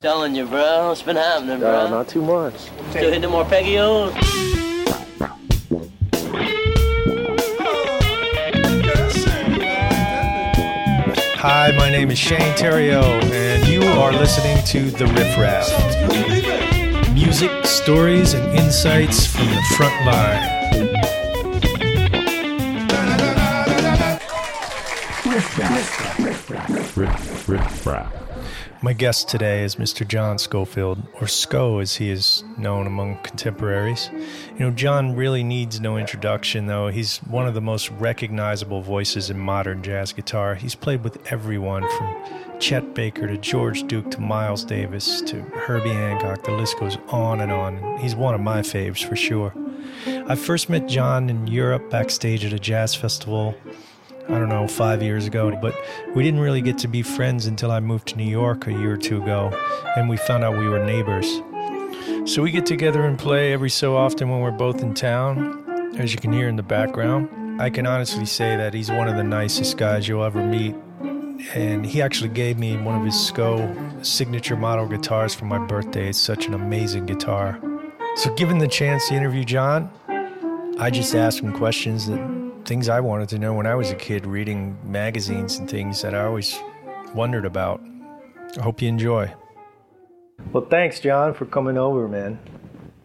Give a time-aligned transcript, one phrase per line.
[0.00, 0.90] Telling you, bro.
[0.90, 1.86] What's been happening, bro?
[1.86, 2.54] Uh, not too much.
[2.90, 4.12] Still hitting the more Peggy-O's?
[11.34, 15.68] Hi, my name is Shane Theriot, and you are listening to The Riff Raff.
[17.12, 20.58] Music, stories, and insights from the front line.
[26.94, 28.27] Riff, riff, rap.
[28.80, 30.06] My guest today is Mr.
[30.06, 34.08] John Scofield, or Sco as he is known among contemporaries.
[34.54, 36.86] You know, John really needs no introduction, though.
[36.86, 40.54] He's one of the most recognizable voices in modern jazz guitar.
[40.54, 45.90] He's played with everyone from Chet Baker to George Duke to Miles Davis to Herbie
[45.90, 46.44] Hancock.
[46.44, 47.98] The list goes on and on.
[47.98, 49.52] He's one of my faves for sure.
[50.06, 53.56] I first met John in Europe backstage at a jazz festival
[54.28, 55.56] I don't know, five years ago.
[55.60, 55.74] But
[56.14, 58.94] we didn't really get to be friends until I moved to New York a year
[58.94, 59.50] or two ago,
[59.96, 61.40] and we found out we were neighbors.
[62.30, 66.12] So we get together and play every so often when we're both in town, as
[66.12, 67.28] you can hear in the background.
[67.60, 70.76] I can honestly say that he's one of the nicest guys you'll ever meet.
[71.54, 76.08] And he actually gave me one of his SCO signature model guitars for my birthday.
[76.08, 77.58] It's such an amazing guitar.
[78.16, 79.90] So, given the chance to interview John,
[80.78, 82.18] I just asked him questions that
[82.68, 86.14] things I wanted to know when I was a kid, reading magazines and things that
[86.14, 86.60] I always
[87.14, 87.80] wondered about.
[88.58, 89.32] I hope you enjoy.
[90.52, 92.38] Well, thanks, John, for coming over, man,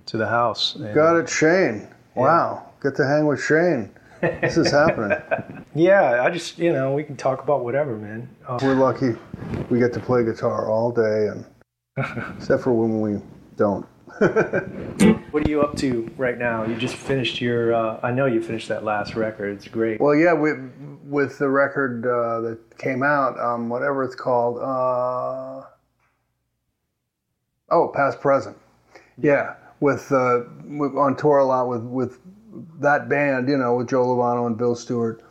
[0.07, 0.75] to the house.
[0.75, 1.87] And- Got it, Shane.
[2.13, 2.71] Wow.
[2.83, 3.89] Get to hang with Shane.
[4.21, 5.17] This is happening.
[5.75, 8.29] Yeah, I just, you know, we can talk about whatever, man.
[8.47, 9.15] Uh, We're lucky
[9.71, 11.43] we get to play guitar all day and
[12.37, 13.19] except for when we
[13.57, 13.83] don't.
[15.31, 16.63] what are you up to right now?
[16.63, 19.55] You just finished your, uh, I know you finished that last record.
[19.55, 19.99] It's great.
[19.99, 20.57] Well, yeah, with
[21.03, 25.65] with the record uh, that came out, um, whatever it's called, uh,
[27.69, 28.57] oh, past present,
[29.21, 32.19] yeah, with, uh, with on tour a lot with with
[32.79, 35.21] that band, you know, with Joe Lovano and Bill Stewart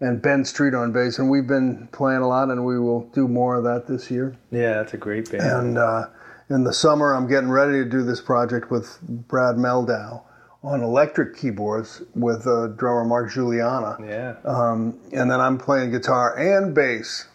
[0.00, 3.26] and Ben Street on bass, and we've been playing a lot, and we will do
[3.26, 4.36] more of that this year.
[4.50, 5.42] yeah, that's a great band.
[5.42, 6.06] And uh,
[6.48, 10.22] in the summer, I'm getting ready to do this project with Brad Mehldau
[10.62, 13.98] on electric keyboards with uh, drummer Mark Guiliana.
[14.00, 14.36] yeah.
[14.44, 17.26] Um, and then I'm playing guitar and bass.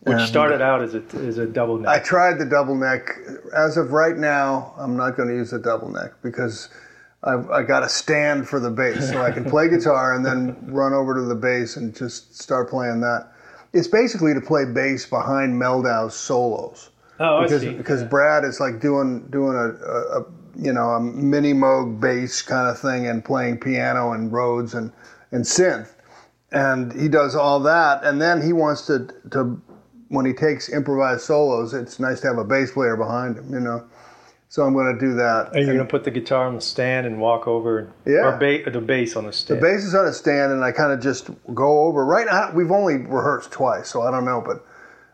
[0.00, 1.88] Which and started out as a, as a double neck.
[1.88, 3.10] I tried the double neck.
[3.54, 6.70] As of right now, I'm not going to use the double neck because
[7.22, 10.56] I've, I got to stand for the bass so I can play guitar and then
[10.72, 13.28] run over to the bass and just start playing that.
[13.72, 16.89] It's basically to play bass behind Mehldau's solos
[17.20, 17.74] oh, because I see.
[17.74, 20.26] because Brad is like doing doing a, a, a
[20.56, 24.92] you know a mini moog bass kind of thing and playing piano and Rhodes and
[25.30, 25.92] and synth,
[26.50, 29.60] and he does all that, and then he wants to to
[30.10, 33.60] when he takes improvised solos, it's nice to have a bass player behind him, you
[33.60, 33.84] know.
[34.48, 35.50] So I'm going to do that.
[35.54, 37.88] Are you going to put the guitar on the stand and walk over?
[38.04, 38.26] Yeah.
[38.26, 39.60] Or ba- the bass on the stand.
[39.60, 42.04] The bass is on a stand, and I kind of just go over.
[42.04, 44.42] Right now, we've only rehearsed twice, so I don't know.
[44.44, 44.66] But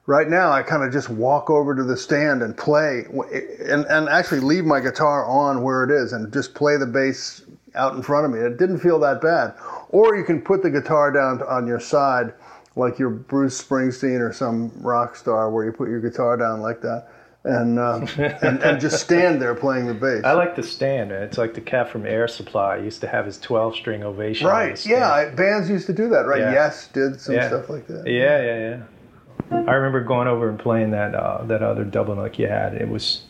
[0.06, 4.09] right now, I kind of just walk over to the stand and play, and, and
[4.09, 7.43] actually leave my guitar on where it is, and just play the bass
[7.75, 8.39] out in front of me.
[8.39, 9.55] It didn't feel that bad.
[9.91, 12.33] Or you can put the guitar down on your side,
[12.75, 16.81] like you're Bruce Springsteen or some rock star, where you put your guitar down like
[16.83, 17.09] that,
[17.44, 18.06] and uh,
[18.43, 20.25] and, and just stand there playing the bass.
[20.25, 21.11] I like the stand.
[21.11, 24.47] It's like the cat from Air Supply used to have his 12 string ovation.
[24.47, 24.84] Right.
[24.84, 25.11] Yeah.
[25.11, 26.27] I, bands used to do that.
[26.27, 26.41] Right.
[26.41, 26.53] Yeah.
[26.53, 27.49] Yes did some Yeah.
[27.49, 28.06] stuff like that.
[28.06, 28.83] Yeah, yeah, yeah.
[29.51, 32.75] I remember going over and playing that uh, that other double neck you had.
[32.75, 33.23] It was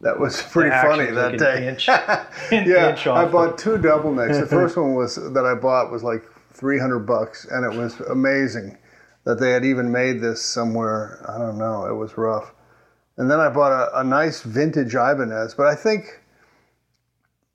[0.00, 1.68] That was pretty funny that like an day.
[1.68, 1.88] inch-
[2.66, 4.38] yeah, I bought two double necks.
[4.38, 8.78] The first one was that I bought was like 300 bucks, and it was amazing
[9.24, 11.24] that they had even made this somewhere.
[11.28, 11.86] I don't know.
[11.86, 12.52] It was rough.
[13.16, 16.20] And then I bought a, a nice vintage Ibanez, but I think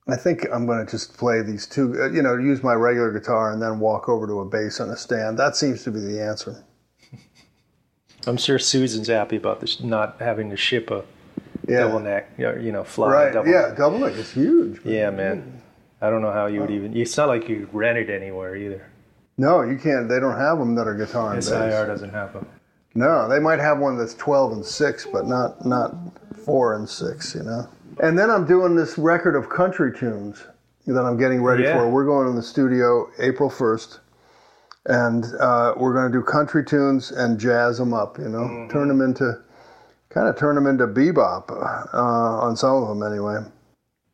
[0.07, 1.93] I think I'm going to just play these two.
[2.01, 4.89] uh, You know, use my regular guitar and then walk over to a bass on
[4.89, 5.37] a stand.
[5.37, 6.63] That seems to be the answer.
[8.27, 11.03] I'm sure Susan's happy about this not having to ship a
[11.67, 11.81] Yeah.
[11.81, 12.31] double neck.
[12.37, 13.33] you know, fly Right.
[13.33, 13.49] double.
[13.49, 13.73] Yeah.
[13.75, 14.81] Double neck is huge.
[14.83, 15.61] Yeah, man.
[16.01, 16.95] I don't know how you would even.
[16.95, 18.83] It's not like you rent it anywhere either.
[19.37, 20.07] No, you can't.
[20.09, 21.47] They don't have them that are guitar and bass.
[21.49, 22.45] SIR doesn't have them.
[22.95, 25.95] No, they might have one that's 12 and 6, but not not
[26.45, 27.67] 4 and 6, you know.
[28.01, 30.43] And then I'm doing this record of country tunes
[30.87, 31.77] that I'm getting ready Yeah.
[31.79, 31.89] for.
[31.89, 33.99] We're going in the studio April 1st,
[34.85, 38.71] and uh, we're going to do country tunes and jazz them up, you know, Mm-hmm.
[38.71, 39.39] turn them into
[40.09, 43.37] kind of turn them into bebop uh, on some of them anyway.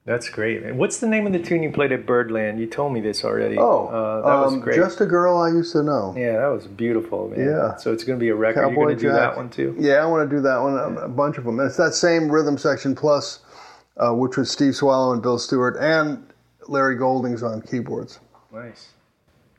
[0.06, 0.76] That's great.
[0.76, 2.60] What's the name of the tune you played at Birdland?
[2.60, 3.58] You told me this already.
[3.58, 4.76] Oh, uh, that was um, great.
[4.76, 6.14] Just a girl I used to know.
[6.16, 7.40] yeah, that was beautiful, man.
[7.40, 7.76] Yeah.
[7.78, 8.62] So it's going to be a record.
[8.62, 9.76] Cowboy You're going to do that one too.
[9.80, 10.78] Yeah, I want to do that one.
[10.78, 11.60] A, a bunch of them.
[11.60, 13.40] And it's that same rhythm section plus,
[13.98, 16.24] uh, which was Steve Swallow and Bill Stewart and
[16.68, 18.20] Larry Goldings on keyboards.
[18.54, 18.90] Nice.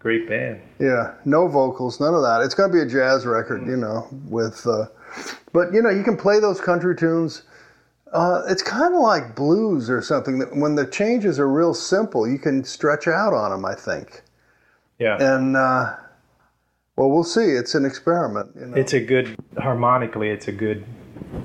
[0.06, 0.60] Great band.
[0.78, 2.40] Yeah, no vocals, none of that.
[2.44, 4.64] It's going to be a jazz record, you know, with.
[4.64, 4.86] Uh,
[5.52, 7.42] but you know, you can play those country tunes.
[8.12, 10.38] Uh, it's kind of like blues or something.
[10.38, 13.64] That when the changes are real simple, you can stretch out on them.
[13.64, 14.22] I think,
[15.00, 15.16] Yeah.
[15.18, 15.96] and uh,
[16.94, 17.40] well, we'll see.
[17.40, 18.50] It's an experiment.
[18.54, 18.76] You know?
[18.76, 20.28] It's a good harmonically.
[20.30, 20.84] It's a good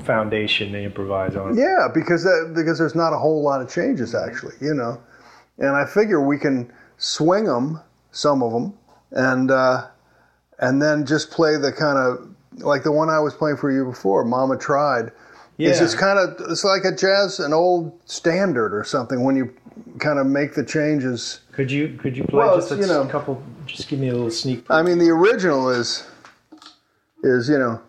[0.04, 1.58] foundation to improvise on.
[1.58, 5.02] Yeah, because that, because there's not a whole lot of changes actually, you know,
[5.58, 7.80] and I figure we can swing them,
[8.12, 8.74] some of them,
[9.12, 9.88] and uh,
[10.60, 12.28] and then just play the kind of
[12.64, 15.12] like the one I was playing for you before, Mama Tried.
[15.58, 15.86] It's Yeah.
[15.86, 19.54] just kind of it's like a jazz, an old standard or something when you
[20.00, 21.42] kind of make the changes.
[21.52, 23.42] Could you could you play Well, just a you know- couple?
[23.68, 24.66] Just give me a little sneak.
[24.70, 26.04] I mean, the original is
[27.24, 27.80] is you know.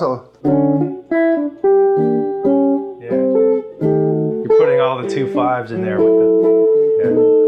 [0.00, 0.30] Also
[3.00, 3.10] Yeah.
[3.10, 6.28] You're putting all the two fives in there with the.
[7.04, 7.38] Yeah.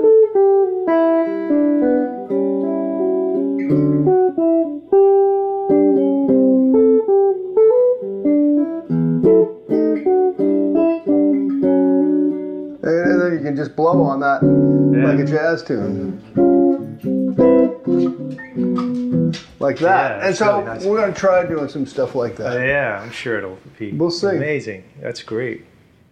[12.82, 16.20] and then you can just blow on that like a jazz tune.
[19.70, 20.18] Like that.
[20.20, 20.84] Yeah, and so really nice.
[20.84, 22.66] we're going to try doing some stuff like Uh, that.
[22.66, 24.28] yeah, I'm sure it'll be We'll see.
[24.28, 24.84] amazing.
[25.00, 25.64] That's great.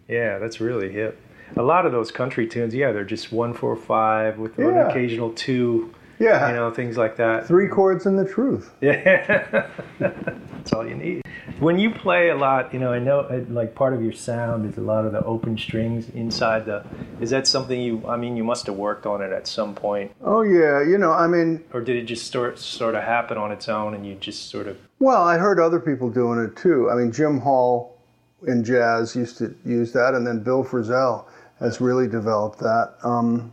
[0.08, 1.20] Yeah, that's really hip.
[1.56, 4.88] A lot of those country tunes, yeah, they're just one, four, five with an Yeah.
[4.88, 6.48] occasional two, Yeah.
[6.48, 7.46] you know, things like that.
[7.46, 8.70] Three chords and the truth.
[8.80, 9.66] Yeah,
[9.98, 11.22] that's all you need.
[11.60, 14.78] When you play a lot, you know, I know like part of your sound is
[14.78, 16.84] a lot of the open strings inside the.
[17.20, 18.06] Is that something you?
[18.06, 20.80] I mean, you must have worked on it at some point, Oh, yeah.
[20.82, 23.94] You know, I mean, or did it just sort sort of happen on its own,
[23.94, 24.78] and you just sort of?
[25.00, 26.90] well, I heard other people doing it too.
[26.90, 27.98] I mean, Jim Hall
[28.46, 31.24] in jazz used to use that, and then Bill Frisell
[31.58, 32.94] has really developed that.
[33.02, 33.52] Um,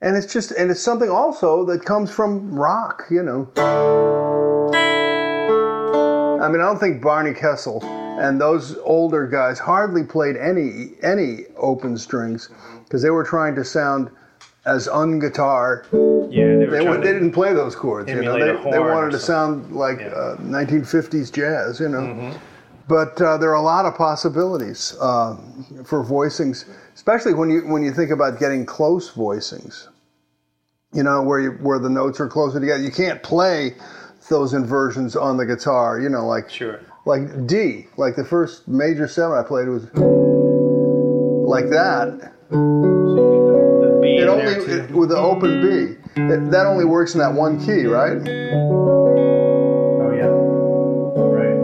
[0.00, 3.48] and it's just, and it's something also that comes from rock, you know.
[6.44, 11.46] I mean, I don't think Barney Kessel and those older guys hardly played any any
[11.56, 12.50] open strings
[12.84, 14.10] because they were trying to sound
[14.66, 15.84] as unguitar.
[16.30, 16.66] Yeah, they.
[16.66, 18.10] They, trying would, to- they didn't play those chords.
[18.10, 20.08] You know, they, they wanted to sound like Yeah.
[20.08, 21.80] uh, 1950s jazz.
[21.80, 22.38] You know, Mm-hmm.
[22.88, 25.36] but uh, there are a lot of possibilities uh,
[25.84, 29.88] for voicings, especially when you when you think about getting close voicings.
[30.92, 32.80] You know, where you, where the notes are closer together.
[32.82, 33.74] You can't play
[34.28, 36.00] those inversions on the guitar.
[36.00, 36.80] You know, like Sure.
[37.04, 39.84] like D, like the first major seven I played was
[41.46, 42.32] like that.
[42.50, 45.96] The B It only it, with the open B.
[46.16, 48.18] It, that only works in that one key, right?
[50.00, 50.30] oh yeah.
[51.36, 51.58] Right.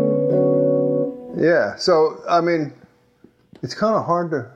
[1.41, 1.77] Yeah.
[1.77, 2.73] So I mean,
[3.63, 4.51] it's kind of hard to.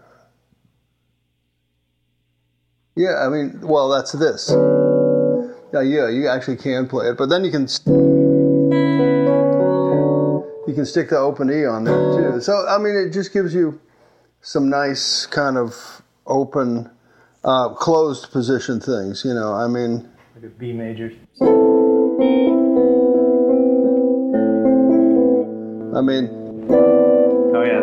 [2.97, 4.51] Yeah, I mean, well, that's this.
[5.75, 7.89] Yeah, yeah, you actually can play it, but then you can st-
[10.69, 12.41] you can stick the open E on there too.
[12.41, 13.81] So I mean, it just gives you
[14.41, 16.89] some nice kind of open,
[17.43, 19.25] uh, closed position things.
[19.25, 21.11] You know, I mean, Like a B major.
[25.99, 26.29] I mean,
[27.53, 27.83] Oh yeah.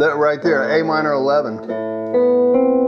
[0.00, 2.79] that right there, A minor eleven.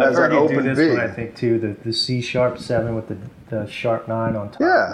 [0.00, 0.88] As an you do open this B.
[0.90, 1.58] one, I think, too.
[1.58, 3.16] The the C sharp seven with the,
[3.50, 4.60] the sharp nine on top.
[4.60, 4.90] Yeah.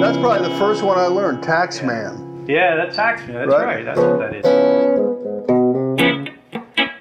[0.00, 2.48] That's probably the first one I learned, Taxman.
[2.48, 3.34] Yeah, that's Taxman.
[3.34, 3.64] That's Right.
[3.64, 3.84] right.
[3.84, 4.44] That's what that is.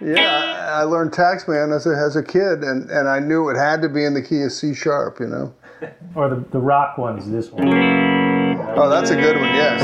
[0.01, 3.81] Yeah, I, learned Taxman as a, as a kid, and, and I knew it had
[3.81, 5.53] to be in the key of C sharp, you know.
[6.15, 7.67] Or the, the rock one's this one.
[7.67, 9.83] Oh, that's a good one, yes.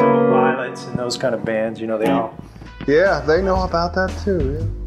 [0.00, 2.34] Pilots and those kind of bands, you know, they all.
[2.86, 4.83] Yeah, they know about that too, yeah.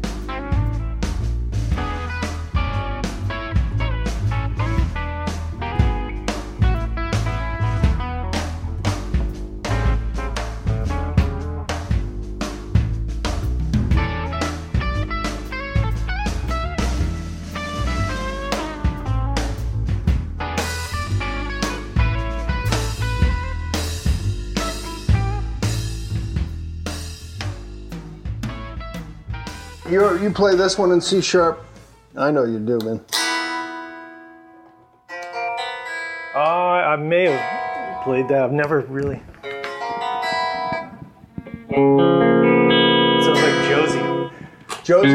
[29.90, 31.64] You you play this one in C sharp.
[32.14, 33.00] I know you do, man.
[36.34, 38.42] Oh, I may have played that.
[38.42, 39.22] I've never really.
[43.22, 44.02] Sounds like Josie.
[44.84, 45.08] Josie.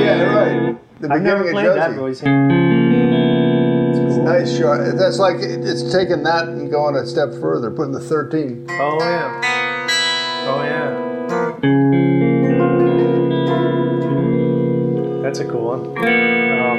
[0.00, 1.00] Yeah, right.
[1.02, 2.20] The I've never played of that voice.
[2.22, 2.32] Cool.
[4.24, 4.78] Nice shot.
[4.96, 8.66] That's like it's taking that and going a step further, putting the 13.
[8.70, 10.46] Oh yeah.
[10.48, 11.05] Oh yeah.
[15.26, 15.80] That's a cool one.
[15.98, 16.78] Um,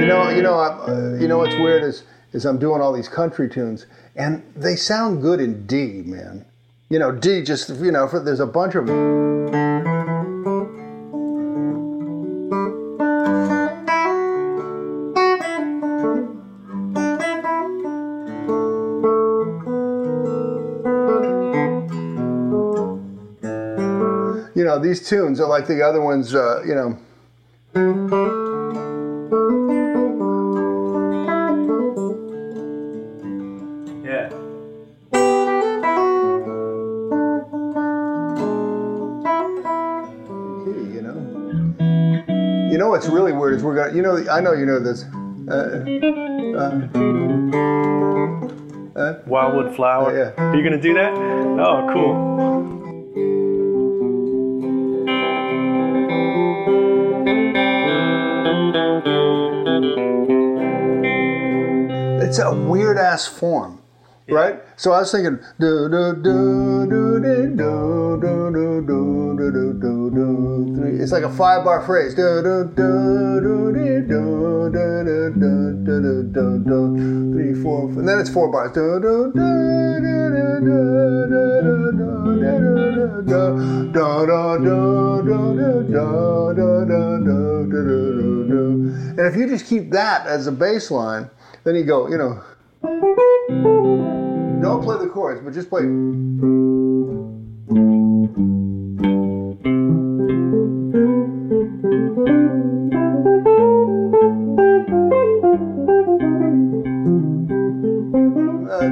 [0.00, 3.08] You know, you know, uh, you know what's weird is is I'm doing all these
[3.08, 6.44] country tunes and they sound good in D, man.
[6.90, 8.88] You know, D just you know, for, there's a bunch of
[24.54, 26.96] You know, these tunes are like the other ones, uh, you know.
[43.64, 43.94] We're gonna.
[43.96, 45.04] You know, I know you know this.
[45.48, 45.84] Uh,
[48.96, 50.10] uh, Wildwood flower.
[50.10, 50.32] Oh, yeah.
[50.42, 51.12] Are you gonna do that?
[51.12, 52.34] Oh, cool.
[62.34, 63.80] it's a weird ass form,
[64.28, 64.60] right?
[64.76, 67.13] So I was thinking, do do do do
[71.04, 72.14] It's like a five bar phrase.
[72.14, 72.22] Three,
[77.62, 78.74] four, and then it's four bars.
[89.18, 91.28] And if you just keep that as a bass line,
[91.64, 92.42] then you go, you know.
[94.62, 95.82] Don't play the chords, but just play.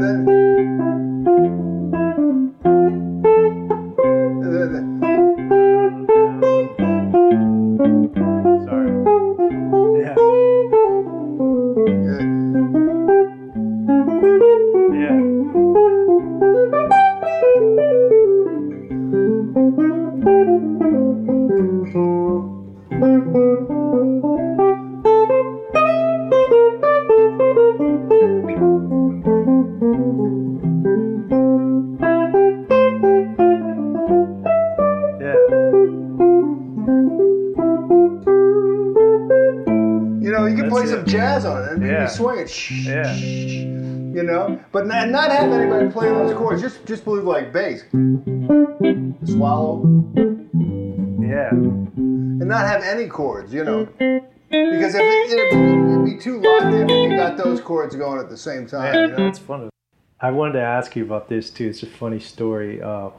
[0.03, 0.42] there.
[45.63, 46.61] Anybody play those chords.
[46.61, 47.85] Just just believe like bass,
[49.25, 49.83] swallow,
[51.21, 51.51] Yeah.
[51.51, 53.53] and not have any chords.
[53.53, 57.95] You know, because if it, it'd, be too locked in if you got those chords
[57.95, 58.95] going at the same time.
[58.95, 59.29] Yeah, you know?
[59.29, 59.71] it's fun.
[60.21, 61.69] I wanted to ask you about this too.
[61.69, 62.83] It's a funny story.
[62.83, 63.11] Uh,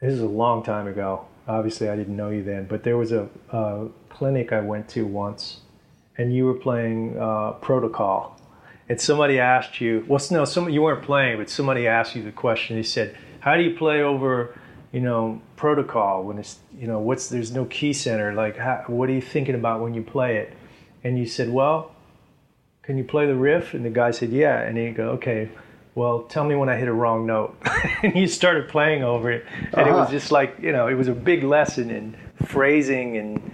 [0.00, 1.26] this is a long time ago.
[1.46, 5.06] Obviously, I didn't know you then, but there was a, uh clinic I went to
[5.06, 5.60] once,
[6.18, 8.38] and you were playing uh, Protocol,
[8.88, 10.04] and somebody asked you.
[10.08, 12.76] Well, no, some you weren't playing, but somebody asked you the question.
[12.76, 14.58] He said, "How do you play over,
[14.92, 18.32] you know, Protocol when it's, you know, what's there's no key center?
[18.34, 20.52] Like, how, what are you thinking about when you play it?"
[21.04, 21.90] And you said, "Well."
[22.82, 23.74] can you play the riff?
[23.74, 24.58] And the guy said, yeah.
[24.60, 25.48] And he go, okay,
[25.94, 27.56] well, tell me when I hit a wrong note.
[28.02, 29.46] and you started playing over it.
[29.72, 30.10] And it was Uh-huh.
[30.10, 33.51] just like, you know, it was a big lesson in phrasing and,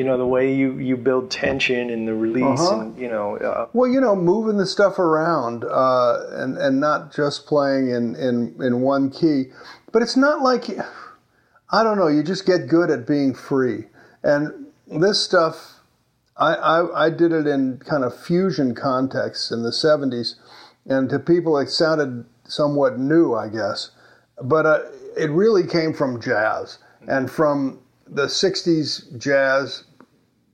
[0.00, 2.80] you know, the way you, you build tension and the release Uh-huh.
[2.80, 7.12] and, you know, uh, Well, you know, moving the stuff around uh, and and not
[7.14, 9.52] just playing in, in in one key,
[9.92, 10.64] but it's not like
[11.70, 12.08] I don't know.
[12.08, 13.88] You just get good at being free,
[14.22, 15.56] and this stuff.
[16.38, 20.36] I, I, I did it in kind of fusion contexts in the 70s,
[20.86, 23.90] and to people it sounded somewhat new, I guess.
[24.42, 24.78] But uh,
[25.18, 29.84] it really came from jazz and from the 60s jazz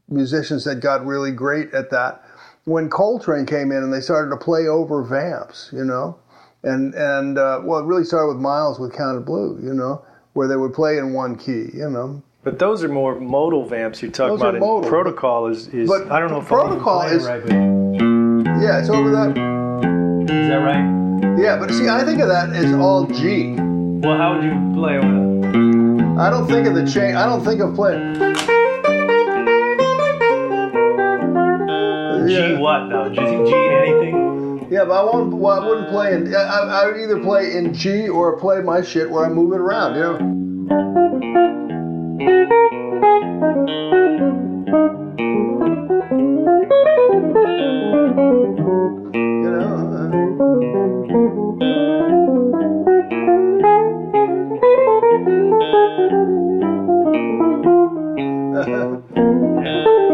[0.08, 2.22] musicians that got really great at that.
[2.64, 6.18] When Coltrane came in and they started to play over vamps, you know,
[6.64, 10.04] and and uh, well, it really started with Miles with Kind of Blue, you know,
[10.32, 12.22] where they would play in one key, you know.
[12.42, 14.60] but those are more modal vamps you're talking Those are about.
[14.60, 18.62] modal, and protocol is, is but I don't know if protocol I'm is- playing right,
[18.62, 19.34] Yeah, it's over that.
[19.34, 21.38] but is that right?
[21.38, 23.54] Yeah, but see, I think of that as all G.
[23.58, 26.16] Well, how would you play over that?
[26.18, 27.14] I don't think of the chain.
[27.14, 28.16] I don't think of playing.
[32.26, 32.58] G Yeah.
[32.58, 33.08] what though?
[33.08, 34.66] G, G anything?
[34.70, 35.34] Yeah, but I won't.
[35.34, 36.34] Well, I wouldn't play in.
[36.34, 39.52] I, I I would either play in G or play my shit where I move
[39.52, 39.94] it around.
[39.94, 41.16] You know.
[49.14, 49.76] You know.
[58.56, 59.96] Uh,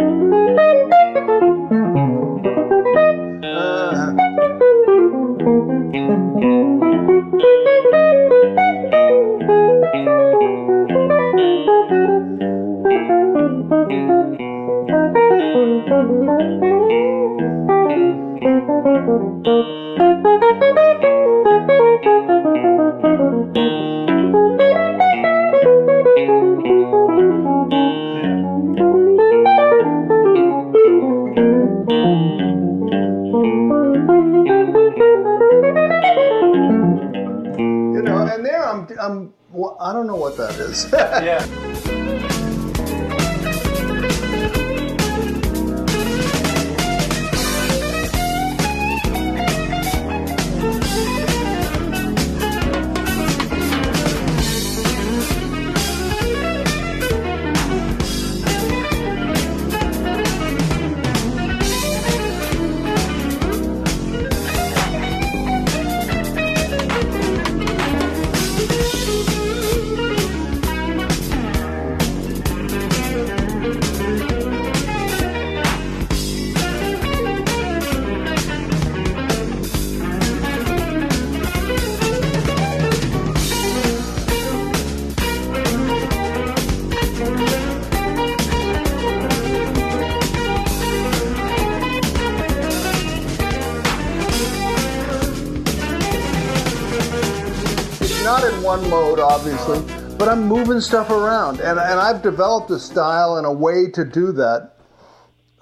[100.82, 104.72] stuff around, and and I've developed a style and a way to do that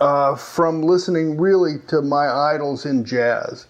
[0.01, 3.67] uh, from listening really to my idols in jazz.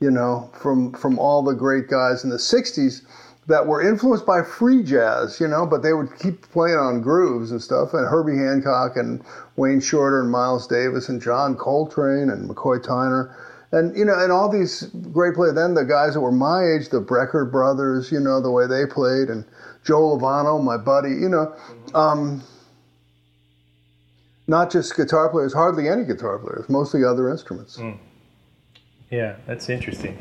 [0.00, 3.02] You know, from from all the great guys in the '60s
[3.46, 5.40] that were influenced by free jazz.
[5.40, 7.94] You know, but they would keep playing on grooves and stuff.
[7.94, 9.22] And Herbie Hancock and
[9.56, 13.34] Wayne Shorter and Miles Davis and John Coltrane and McCoy Tyner.
[13.72, 15.54] And you know, and all these great players.
[15.54, 18.86] Then the guys that were my age, the Brecker brothers, you know, the way they
[18.86, 19.44] played, and
[19.84, 21.54] Joe Lovano, my buddy, you know,
[21.94, 22.42] um,
[24.46, 27.78] not just guitar players, hardly any guitar players, mostly other instruments.
[29.10, 30.18] Yeah, that's interesting.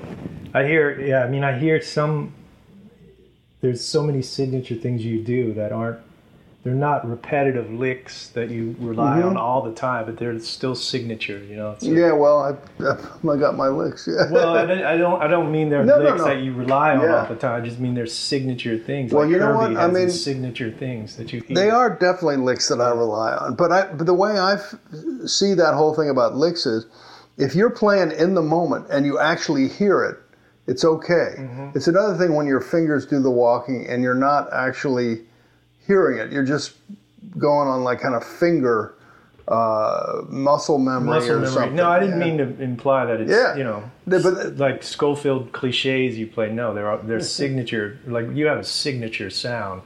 [0.54, 2.34] I hear, yeah, I mean, I hear some.
[3.62, 6.00] There's so many signature things you do that aren't.
[6.64, 11.40] They're not repetitive licks that you rely on all the time, but they're still signature.
[11.40, 11.76] You know.
[11.82, 12.84] A- Yeah, well, I,
[13.30, 14.08] I got my licks.
[14.08, 14.32] Yeah.
[14.32, 15.22] Well, I don't, I don't.
[15.22, 16.24] I don't mean they're No, no, licks no.
[16.26, 17.16] that you rely on Yeah.
[17.24, 17.62] all the time.
[17.62, 19.12] I just mean they're signature things.
[19.12, 19.76] Well, like you know what?
[19.76, 21.42] I mean, signature things that you.
[21.42, 21.54] Hear.
[21.56, 23.56] They are definitely licks that I rely on.
[23.56, 24.58] But I, but the way I
[25.26, 26.86] see that whole thing about licks is,
[27.38, 30.18] if you're playing in the moment and you actually hear it,
[30.68, 31.36] it's okay.
[31.40, 31.70] Mm-hmm.
[31.76, 35.24] It's another thing when your fingers do the walking and you're not actually
[35.88, 36.32] hearing it.
[36.32, 36.74] You're just
[37.38, 38.96] going on like kind of finger
[39.48, 41.50] uh, muscle memory muscle or memory.
[41.52, 41.76] something.
[41.76, 42.26] No, I didn't Yeah.
[42.26, 43.56] mean to imply that it's Yeah.
[43.56, 46.50] you know Yeah, but- like Scofield cliches you play.
[46.52, 47.98] No, they're they're signature.
[48.08, 49.82] Like you have a signature sound,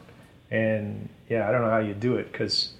[0.51, 2.71] and yeah, I don't know how you do it because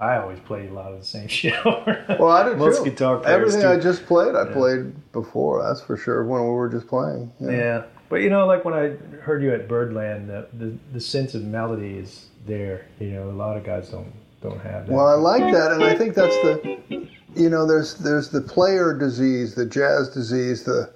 [0.00, 1.54] I always play a lot of the same shit.
[1.64, 2.90] Well, I do Most too.
[2.90, 3.68] guitar players Everything do.
[3.68, 5.62] I just played, I played before.
[5.62, 6.24] That's for sure.
[6.24, 7.30] When we were just playing.
[7.40, 7.50] Yeah.
[7.50, 11.34] Yeah, but you know, like when I heard you at Birdland, the, the the sense
[11.34, 12.86] of melody is there.
[12.98, 14.92] You know, a lot of guys don't don't have that.
[14.92, 18.92] Well, I like that, and I think that's the, you know, there's there's the player
[18.96, 20.92] disease, the jazz disease, the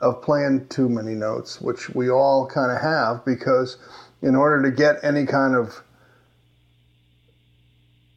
[0.00, 3.76] of playing too many notes, which we all kind of have, because
[4.20, 5.80] in order to get any kind of,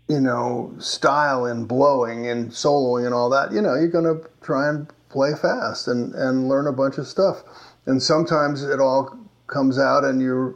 [0.07, 4.67] you know, style in blowing and soloing and all that, you know, you're gonna try
[4.67, 7.43] and play fast and and learn a bunch of stuff,
[7.85, 10.55] and sometimes it all comes out and you're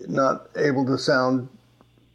[0.00, 1.48] not able to sound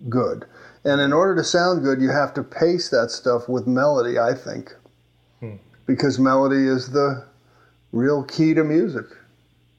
[0.10, 0.46] good.
[0.84, 4.34] And in order to sound good, you have to pace that stuff with melody, I
[4.34, 4.74] think.
[5.39, 5.56] Hmm.
[5.86, 7.26] Because melody is the
[7.91, 9.06] real key to music.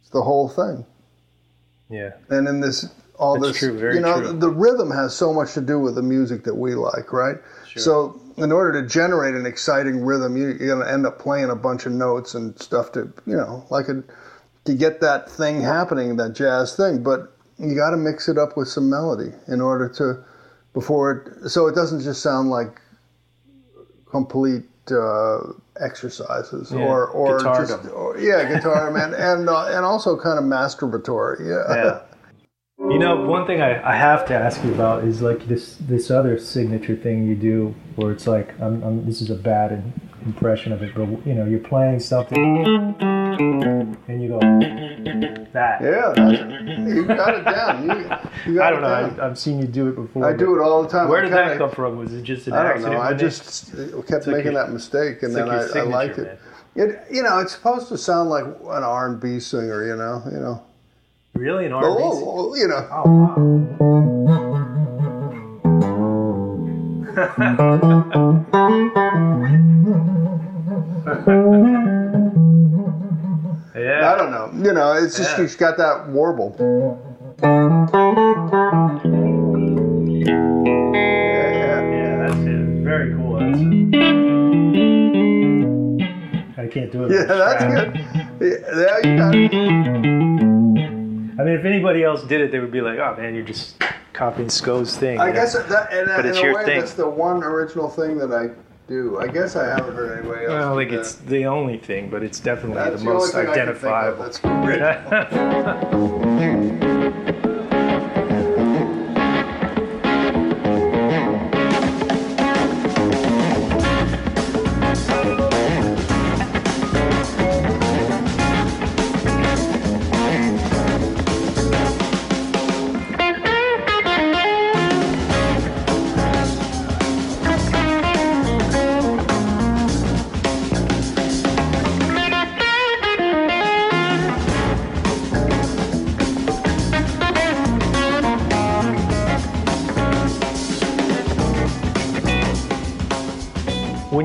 [0.00, 0.84] It's the whole thing.
[1.88, 2.86] yeah, And in this
[3.18, 4.32] all That's this true, you know, true.
[4.32, 7.36] the rhythm has so much to do with the music that we like, right?
[7.68, 7.82] Sure.
[7.82, 11.54] So in order to generate an exciting rhythm, you, you're gonna end up playing a
[11.54, 14.02] bunch of notes and stuff to you know, like a
[14.64, 17.02] to get that thing happening, that jazz thing.
[17.02, 17.31] But
[17.62, 20.22] you got to mix it up with some melody in order to
[20.72, 22.80] before it so it doesn't just sound like
[24.10, 25.38] complete uh,
[25.80, 30.44] exercises Yeah, or or just or, yeah guitar man and uh, and also kind of
[30.44, 31.74] masturbatory yeah.
[31.74, 32.02] Yeah.
[32.90, 36.10] You know, one thing I, I have to ask you about is like this this
[36.10, 39.92] other signature thing you do where it's like I'm, I'm this is a bad in,
[40.26, 42.38] impression of it, but you know you're playing something
[43.00, 44.38] and you go
[45.52, 45.80] that.
[45.82, 47.82] Yeah, that's, you got it down.
[47.82, 49.08] You, you got I don't know.
[49.10, 49.20] down.
[49.20, 50.24] I, I've seen you do it before.
[50.26, 51.08] I do it all the time.
[51.08, 51.98] Where did that come from?
[51.98, 52.94] Was it just an I don't accident?
[52.94, 53.00] know.
[53.00, 53.72] I when they- just
[54.08, 56.38] kept like making your- that mistake, and then like I, I liked signature,
[56.74, 56.80] it.
[56.90, 59.86] It, you know, it's supposed to sound like an R and B singer.
[59.86, 60.62] You know, you know.
[61.34, 62.02] really an Oh, R&B?
[62.02, 62.88] oh, you know.
[62.90, 63.04] Oh,
[64.24, 64.51] wow.
[67.14, 67.34] I
[74.16, 74.50] don't know.
[74.54, 75.44] You know, it's just Yeah.
[75.44, 76.56] it's got that warble.
[76.58, 76.96] Yeah,
[81.50, 81.80] yeah.
[81.90, 82.82] Yeah, that's it.
[82.84, 83.38] Very cool.
[83.38, 83.58] That's
[86.58, 87.10] I can't do it.
[87.12, 87.96] Yeah, that's good.
[88.40, 90.51] Yeah, you got it.
[91.42, 93.82] I mean, if anybody else did it, they would be like, "Oh man, you're just
[94.12, 95.40] copying Sco's thing." I you know?
[95.40, 96.78] guess that, and But in it's a your way, thing.
[96.78, 98.50] that's the one original thing that I
[98.86, 99.18] do.
[99.18, 100.54] I guess I haven't heard anybody else.
[100.54, 101.00] I don't that.
[101.00, 103.74] it's the only thing, but it's definitely That's the the only most thing I can
[103.74, 106.82] think of identifiable.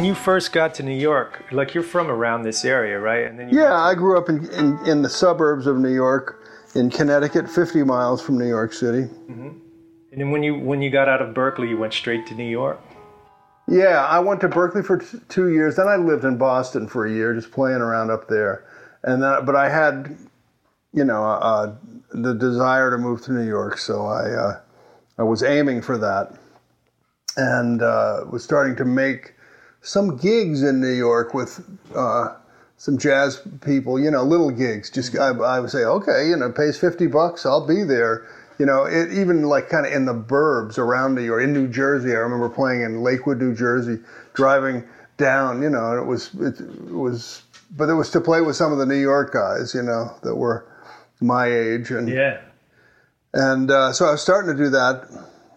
[0.07, 3.27] you first got to New York, like you're from around this area, right?
[3.27, 6.43] And then you Yeah, I grew up in, in, in the suburbs of New York,
[6.75, 9.09] in Connecticut, 50 miles from New York City.
[10.11, 12.49] and then when you when you got out of Berklee, you went straight to New
[12.49, 12.79] York.
[13.67, 15.75] Yeah, I went to Berklee for t- two years.
[15.75, 18.65] Then I lived in Boston for a year, just playing around up there.
[19.03, 20.17] And then, but I had,
[20.93, 21.75] you know, uh,
[22.11, 24.59] the desire to move to New York, so I, uh,
[25.17, 26.33] I was aiming for that,
[27.35, 29.33] and uh, was starting to make
[29.81, 32.35] some gigs in New York with uh,
[32.77, 33.99] some jazz people.
[33.99, 34.89] You know, little gigs.
[34.89, 38.25] Just I, I would say, okay, you know, pays fifty bucks, I'll be there.
[38.59, 41.67] You know, it, even like kind of in the burbs around New York, in New
[41.67, 42.11] Jersey.
[42.11, 43.99] I remember playing in Lakewood, New Jersey,
[44.33, 44.83] driving
[45.17, 45.61] down.
[45.61, 47.43] You know, and it was it, it was,
[47.75, 49.75] but it was to play with some of the New York guys.
[49.75, 50.65] You know, that were
[51.21, 52.39] my age, and Yeah.
[53.33, 55.07] and uh, so I was starting to do that,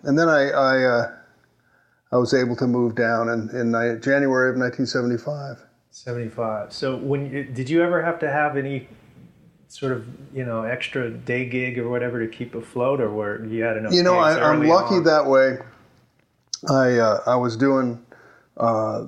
[0.03, 1.13] and then I I, uh,
[2.13, 5.65] I was able to move down in, in January of 1975.
[5.93, 6.73] 75.
[6.73, 8.89] So when you, did you ever have to have any
[9.71, 13.63] sort of you know extra day gig or whatever to keep afloat, or were you
[13.63, 13.93] had enough?
[13.93, 15.05] You know, I, I'm lucky on?
[15.05, 15.59] that way.
[16.69, 18.05] I uh, I was doing.
[18.57, 19.07] Uh,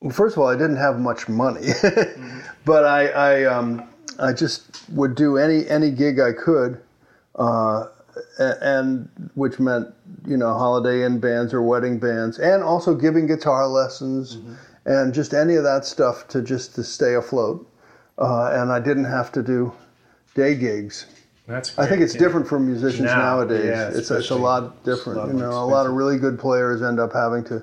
[0.00, 1.68] well, first of all, I didn't have much money,
[2.64, 3.88] but I I, um,
[4.18, 6.80] I just would do any any gig I could,
[7.36, 7.86] uh,
[8.38, 9.88] and which meant
[10.26, 14.38] you know holiday inn bands or wedding bands, and also giving guitar lessons,
[14.84, 17.68] and just any of that stuff to just to stay afloat.
[18.16, 19.72] Uh, and I didn't have to do
[20.34, 21.06] day gigs.
[21.46, 22.20] That's I think it's yeah.
[22.20, 23.64] different for musicians Now, nadays.
[23.66, 25.18] yeah, it's, it's a lot different.
[25.18, 27.62] A lot you know, a lot of really good players end up having to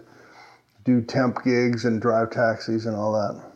[0.83, 3.50] do temp gigs and drive taxis and all that.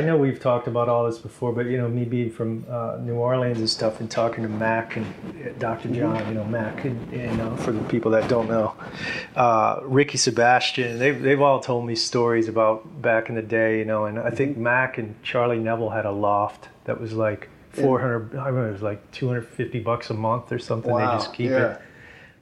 [0.00, 2.96] I know we've talked about all this before, but you know, me being from uh,
[3.02, 5.90] New Orleans and stuff, and talking to Mac and uh, Dr.
[5.90, 8.74] John, you know, Mac, and, you know, for the people that don't know,
[9.36, 13.84] uh, Ricky Sebastian, they've they've all told me stories about back in the day, you
[13.84, 18.36] know, and I think Mac and Charlie Neville had a loft that was like 400.
[18.36, 20.92] I remember it was like 250 bucks a month or something.
[20.92, 21.72] Wow, They just keep yeah.
[21.74, 21.80] it.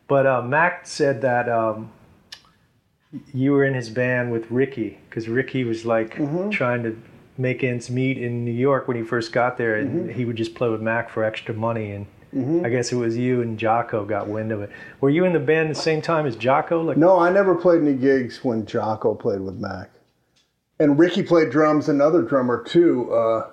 [0.07, 1.49] But uh, Mac said that.
[1.49, 1.90] Um,
[3.33, 6.51] you were in his band with Ricky because Ricky was like Mm-hmm.
[6.51, 6.94] trying to
[7.38, 10.18] make ends meet in New York when he first got there, and Mm-hmm.
[10.18, 11.92] he would just play with Mac for extra money.
[11.92, 12.07] And
[12.66, 14.70] I guess it was you and Jaco got wind of it.
[15.01, 16.85] Were you in the band the same time as Jaco?
[16.85, 19.90] Like, No, I never played any gigs when Jaco played with Mac.
[20.79, 21.88] and Ricky played drums.
[21.88, 23.11] Another drummer too.
[23.12, 23.51] Uh,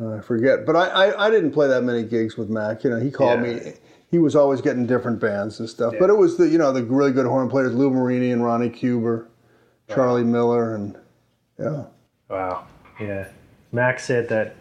[0.00, 2.82] uh, I forget, but I, I I didn't play that many gigs with Mac.
[2.82, 3.54] You know, he called Yeah.
[3.54, 3.72] me.
[4.10, 5.94] He was always getting different bands and stuff.
[5.98, 8.68] But it was the you know the really good horn players, Lou Marini and Ronnie
[8.70, 9.28] Cuber,
[9.88, 10.96] Charlie Miller, and
[11.58, 11.84] yeah.
[12.32, 12.64] Wow.
[12.98, 13.28] Yeah.
[13.72, 14.56] Max said that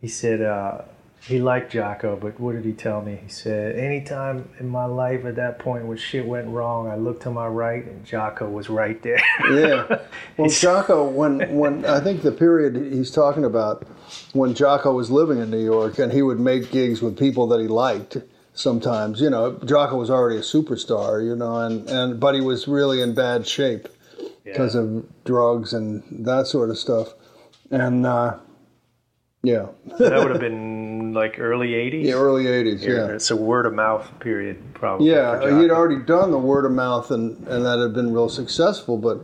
[0.00, 0.82] he said uh,
[1.26, 3.18] he liked Jaco, but what did he tell me?
[3.24, 7.24] He said, anytime in my life at that point when shit went wrong, I looked
[7.24, 9.20] to my right and Jaco was right there.
[9.50, 9.98] Yeah.
[10.36, 13.86] Well, Jaco, when when I think the period he's talking about,
[14.32, 17.60] when Jaco was living in New York and he would make gigs with people that
[17.60, 18.16] he liked.
[18.52, 22.66] Sometimes, you know, Jaco was already a superstar, you know, and, and but he was
[22.68, 23.88] really in bad shape
[24.44, 27.14] because of drugs and that sort of stuff.
[27.70, 28.38] And uh,
[29.42, 29.66] yeah,
[29.98, 32.04] that would have been like early 80s?
[32.04, 33.14] the early '80s, yeah.
[33.14, 35.10] It's a word of mouth period, probably.
[35.10, 38.98] Yeah, he'd already done the word of mouth, and, and that had been real successful,
[38.98, 39.20] but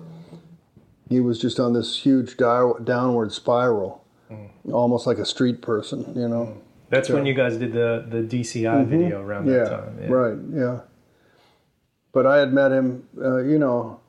[1.08, 4.04] he was just on this huge di- downward spiral,
[4.72, 6.56] almost like a street person, you know.
[6.88, 10.00] That's when you guys did the, the DCI video around that Mm-hmm.
[10.00, 10.12] Yeah, time.
[10.12, 10.80] right, yeah.
[12.12, 14.00] But I had met him, uh, you know,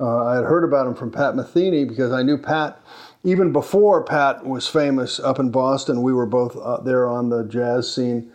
[0.00, 2.78] Uh, I had heard about him from Pat Metheny because I knew Pat
[3.24, 6.02] even before Pat was famous up in Boston.
[6.02, 8.32] We were both uh, there on the jazz scene,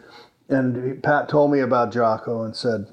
[0.50, 2.88] and Pat told me about Jaco and said,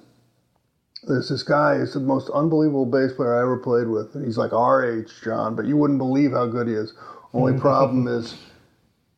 [1.05, 1.79] "There's this guy.
[1.79, 4.17] He's the most unbelievable bass player I ever played with.
[4.17, 6.95] And he's like our age, John, but you wouldn't believe how good he is.
[7.33, 8.35] Only problem is."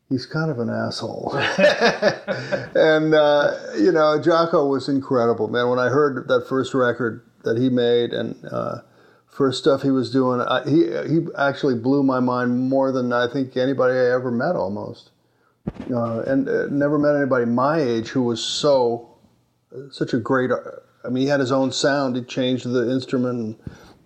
[0.09, 1.33] He's kind of an asshole.
[1.35, 5.69] and, uh, you know, Jaco was incredible, man.
[5.69, 8.81] When I heard that first record that he made and uh,
[9.27, 13.27] first stuff he was doing, I, he, he actually blew my mind more than I
[13.27, 15.11] think anybody I ever met almost.
[15.91, 19.17] Uh, and uh, never met anybody my age who was so,
[19.91, 20.57] such a great, uh,
[21.03, 22.15] I mean, he had his own sound.
[22.15, 23.55] He changed the instrument and,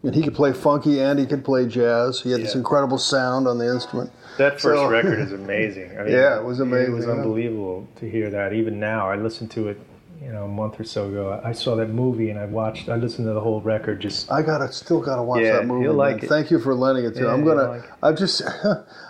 [0.01, 2.21] and he could play funky and he could play jazz.
[2.21, 4.11] He had this incredible sound on the instrument.
[4.41, 5.91] That first So- record is amazing.
[5.99, 6.93] I mean, Yeah, it was amazing.
[6.93, 7.11] It was yeah.
[7.13, 8.53] unbelievable to hear that.
[8.53, 9.79] Even now, I listened to it,
[10.21, 11.39] you know, a month or so ago.
[11.43, 12.89] I saw that movie and I watched.
[12.89, 13.99] I listened to the whole record.
[13.99, 15.83] Just I gotta still gotta watch Yeah, that movie.
[15.85, 16.13] you'll man.
[16.13, 16.29] like it.
[16.29, 17.23] Thank you for lending it to.
[17.23, 17.67] Yeah, I'm gonna.
[17.69, 17.83] like.
[18.03, 18.41] I've just.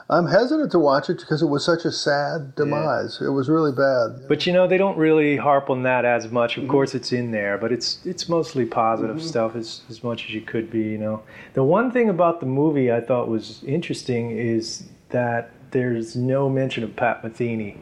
[0.09, 3.21] I'm hesitant to watch it because it was such a sad demise.
[3.21, 4.27] It was really bad.
[4.27, 6.53] But you know, they don't really harp on that as much.
[6.55, 6.63] Mm-hmm.
[6.63, 10.33] Of course, it's in there, but it's it's mostly positive stuff as as much as
[10.33, 10.79] you could be.
[10.81, 16.15] You know, the one thing about the movie I thought was interesting is that there's
[16.15, 17.77] no mention of Pat Metheny,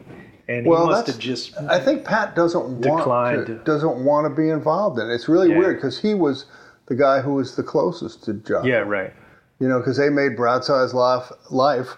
[0.48, 3.46] and Well, he must have just I think Pat doesn't want Declined.
[3.46, 5.14] to, doesn't want to be involved in it.
[5.14, 5.58] It's really Yeah.
[5.58, 6.46] weird because he was
[6.86, 8.64] the guy who was the closest to John.
[8.64, 9.12] yeah right.
[9.58, 11.96] You know, because they made Bright Size Life, Life,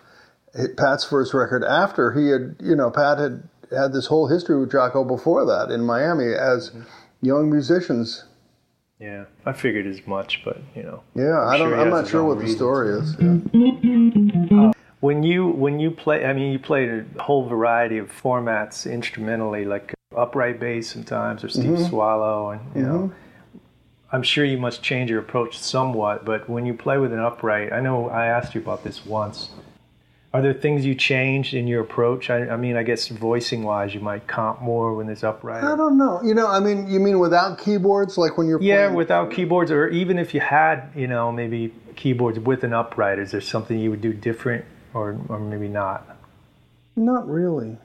[0.76, 4.70] Pat's first record after he had, you know, Pat had had this whole history with
[4.70, 6.82] Jaco before that in Miami as Mm-hmm.
[7.22, 8.24] young musicians.
[8.98, 11.02] Yeah, I figured as much, but you know.
[11.14, 11.70] Yeah, I don't.
[11.70, 13.16] sure I'm not sure own what the story is.
[13.18, 14.68] Yeah.
[15.02, 19.64] When you when you play, I mean, you played a whole variety of formats instrumentally,
[19.64, 21.86] like upright bass sometimes, or Steve Mm-hmm.
[21.90, 23.12] Swallow, and you know.
[24.12, 27.72] I'm sure you must change your approach somewhat, but when you play with an upright,
[27.72, 29.48] I know I asked you about this once.
[30.32, 32.30] Are there things you changed in your approach?
[32.30, 35.64] I, I mean, I guess voicing wise, you might comp more when there's upright.
[35.64, 36.20] I don't know.
[36.22, 38.94] You know, I mean, you mean without keyboards, like when you're Yeah, playing?
[38.94, 43.32] without keyboards, or even if you had, you know, maybe keyboards with an upright, is
[43.32, 46.16] there something you would do different, or or maybe not?
[46.96, 47.78] Not really.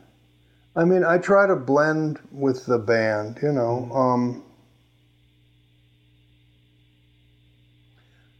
[0.75, 3.39] I mean, I try to blend with the band.
[3.41, 3.89] You know.
[3.93, 4.43] Um,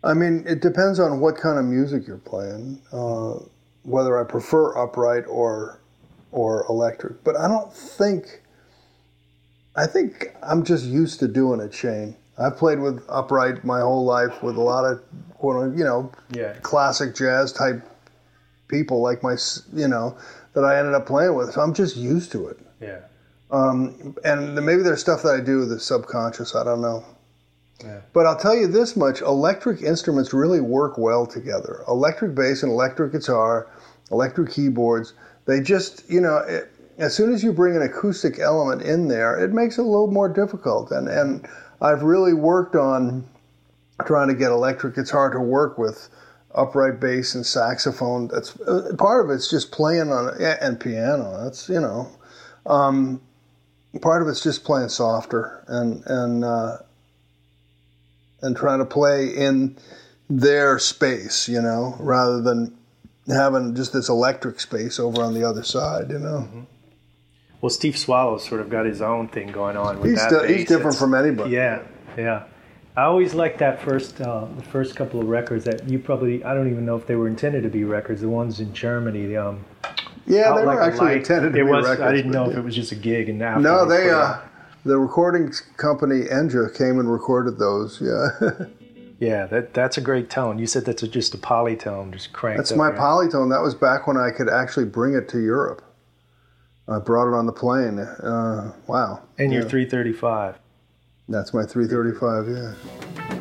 [0.04, 2.82] I mean, it depends on what kind of music you're playing.
[2.92, 3.40] Uh,
[3.84, 5.80] whether I prefer upright or
[6.32, 8.42] or electric, but I don't think.
[9.76, 12.16] I think I'm just used to doing it, Shane.
[12.40, 15.02] I've played with upright my whole life with a lot of,
[15.78, 16.54] you know, Yeah.
[16.64, 17.84] classic jazz type
[18.68, 19.36] people like my,
[19.74, 20.18] you know,
[20.54, 21.54] that I ended up playing with.
[21.54, 22.60] So I'm just used to it.
[22.82, 23.00] Yeah.
[23.52, 26.56] Um, and maybe there's stuff that I do that's subconscious.
[26.56, 27.06] I don't know.
[27.84, 28.02] Yeah.
[28.14, 31.84] But I'll tell you this much: electric instruments really work well together.
[31.88, 33.68] Electric bass and electric guitar,
[34.12, 35.14] electric keyboards.
[35.46, 39.40] They just, you know, it, as soon as you bring an acoustic element in there,
[39.42, 40.92] it makes it a little more difficult.
[40.92, 41.48] And and
[41.80, 43.28] I've really worked on
[44.06, 46.10] trying to get electric guitar to work with
[46.58, 48.28] upright bass and saxophone.
[48.28, 51.44] That's uh, part of it's just playing on and piano.
[51.44, 52.10] That's you know,
[52.66, 53.22] um,
[54.02, 56.78] part of it's just playing softer and and uh,
[58.42, 59.78] and trying to play in
[60.30, 62.76] their space, you know, rather than
[63.28, 66.48] having just this electric space over on the other side, you know.
[67.62, 70.30] Well, Steve Swallow sort of got his own thing going on with He's, that.
[70.30, 71.52] still, he's different It's- from anybody.
[71.52, 71.82] Yeah,
[72.18, 72.44] yeah.
[72.98, 76.56] I always liked that first, uh, the first couple of records that you probably, I
[76.56, 78.22] don't even know if they were intended to be records.
[78.22, 79.64] The ones in Germany, the, um,
[80.26, 82.02] Yeah, they Like were actually Light, intended to it be was, records.
[82.02, 82.54] I didn't know yeah.
[82.54, 83.60] if it was just a gig and now.
[83.60, 84.40] No, they uh,
[84.84, 88.02] the recording company Enja came and recorded those.
[88.02, 88.66] Yeah,
[89.20, 90.60] Yeah, that that's a great tone.
[90.60, 93.00] You said that's a, just a polytone, just cranked that's up, my right?
[93.00, 93.50] polytone.
[93.52, 95.84] That was back when I could actually bring it to Europe.
[96.88, 98.00] I brought it on the plane.
[98.00, 100.56] Uh, wow, And you're 335.
[101.30, 102.50] That's my 335.
[102.50, 103.37] Yeah.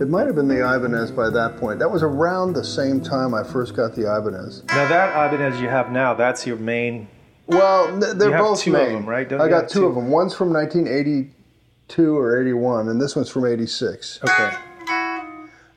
[0.00, 1.78] It might have been the Ibanez by that point.
[1.78, 4.64] That was around the same time I first got the Ibanez.
[4.68, 7.06] Now that Ibanez you have now, that's your main.
[7.46, 9.28] Well, they're You have both two of them, right?
[9.28, 9.86] Don't I got two two?
[9.86, 10.10] of them.
[10.10, 14.20] One's from 1982 or 81, and this one's from 86.
[14.22, 14.56] Okay.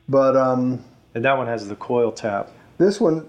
[0.08, 0.82] But um,
[1.14, 2.50] And that one has the coil tap.
[2.78, 3.28] this one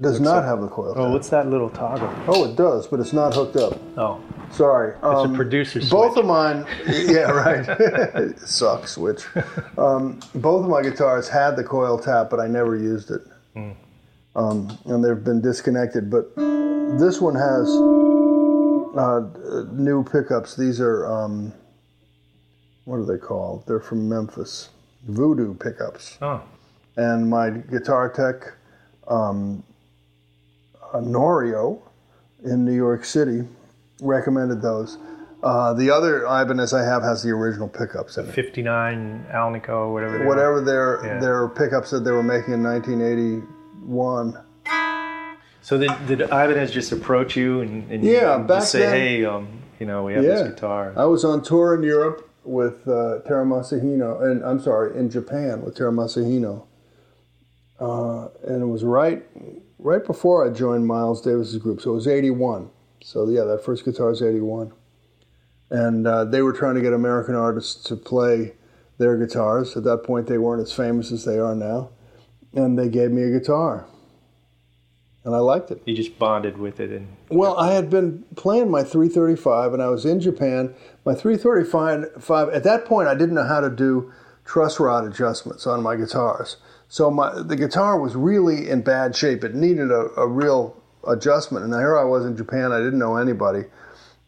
[0.00, 0.92] does not like- have the coil.
[0.96, 1.12] Oh, tap.
[1.12, 2.10] what's that little toggle?
[2.28, 3.78] Oh, it does, but it's not hooked up.
[3.96, 4.94] Oh, Sorry.
[4.94, 5.90] it's Um, a producer switch.
[5.90, 8.38] both of mine, yeah, right.
[8.38, 9.24] Suck switch.
[9.78, 13.22] Um, both of my guitars had the coil tap, but I never used it.
[13.54, 13.70] Hmm.
[14.36, 16.10] Um, and they've been disconnected.
[16.10, 17.68] But this one has
[18.96, 20.56] uh, new pickups.
[20.56, 21.52] These are, um,
[22.84, 23.64] what are they called?
[23.66, 24.68] They're from Memphis.
[25.08, 26.18] Voodoo pickups.
[26.20, 26.42] Oh,
[26.96, 28.52] And my guitar tech,
[29.08, 29.62] um,
[31.00, 31.80] Norio
[32.44, 33.42] in New York City,
[34.00, 34.98] recommended those.
[35.42, 38.32] Uh, the other Ibanez I have has the original pickups in it.
[38.32, 40.18] 59 Alnico, whatever.
[40.18, 40.24] they.
[40.26, 41.20] Whatever their Yeah.
[41.20, 44.38] their pickups that they were making in 1981.
[45.62, 49.24] So did, did Ibanez just approach you and, and Yeah, back just say, then- hey,
[49.24, 50.30] um, you know, we have Yeah.
[50.42, 50.92] this guitar.
[50.96, 55.62] I was on tour in Europe with uh, Terumasa Hino, and I'm sorry, in Japan
[55.62, 56.62] with Terumasa Hino.
[57.78, 59.24] Uh, and it was right
[59.78, 62.70] right before I joined Miles Davis's group, so it was 81.
[63.02, 64.72] So yeah, that first guitar is 81.
[65.70, 68.54] And uh, they were trying to get American artists to play
[68.98, 69.76] their guitars.
[69.76, 71.90] At that point, they weren't as famous as they are now.
[72.54, 73.86] And they gave me a guitar.
[75.24, 75.82] And I liked it.
[75.84, 79.88] You just bonded with it, and Well, I had been playing my 335 and I
[79.88, 80.72] was in Japan.
[81.04, 84.12] My 335, at that point, I didn't know how to do
[84.44, 86.58] truss rod adjustments on my guitars.
[86.88, 89.44] So my, the guitar was really in bad shape.
[89.44, 91.64] It needed a, a real adjustment.
[91.64, 93.64] And here I was in Japan, I didn't know anybody.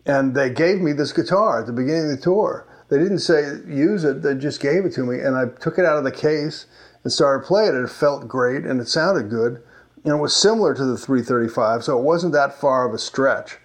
[0.07, 2.67] And they gave me this guitar at the beginning of the tour.
[2.89, 5.21] They didn't say use it, they just gave it to me.
[5.21, 6.67] And I took it out of the case
[7.05, 7.83] and started playing it.
[7.83, 9.63] It felt great and it sounded good.
[10.05, 13.59] And it was similar to the 335, so it wasn't that far of a stretch.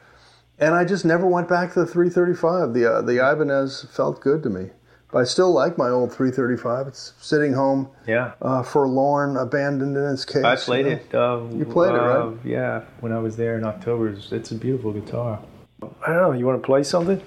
[0.59, 2.73] And I just never went back to the 335.
[2.73, 4.71] The, uh, the Ibanez felt good to me.
[5.13, 6.87] But I still like my old 335.
[6.87, 8.31] It's sitting home, yeah.
[8.41, 10.43] uh, forlorn, abandoned in its case.
[10.43, 10.97] I played you know.
[10.97, 11.53] it.
[11.53, 12.37] Uh, You played it, uh, right?
[12.43, 14.09] Yeah, when I was there in October.
[14.09, 15.39] It's, it's a beautiful guitar.
[15.83, 16.31] I don't know.
[16.31, 17.17] You want to play something?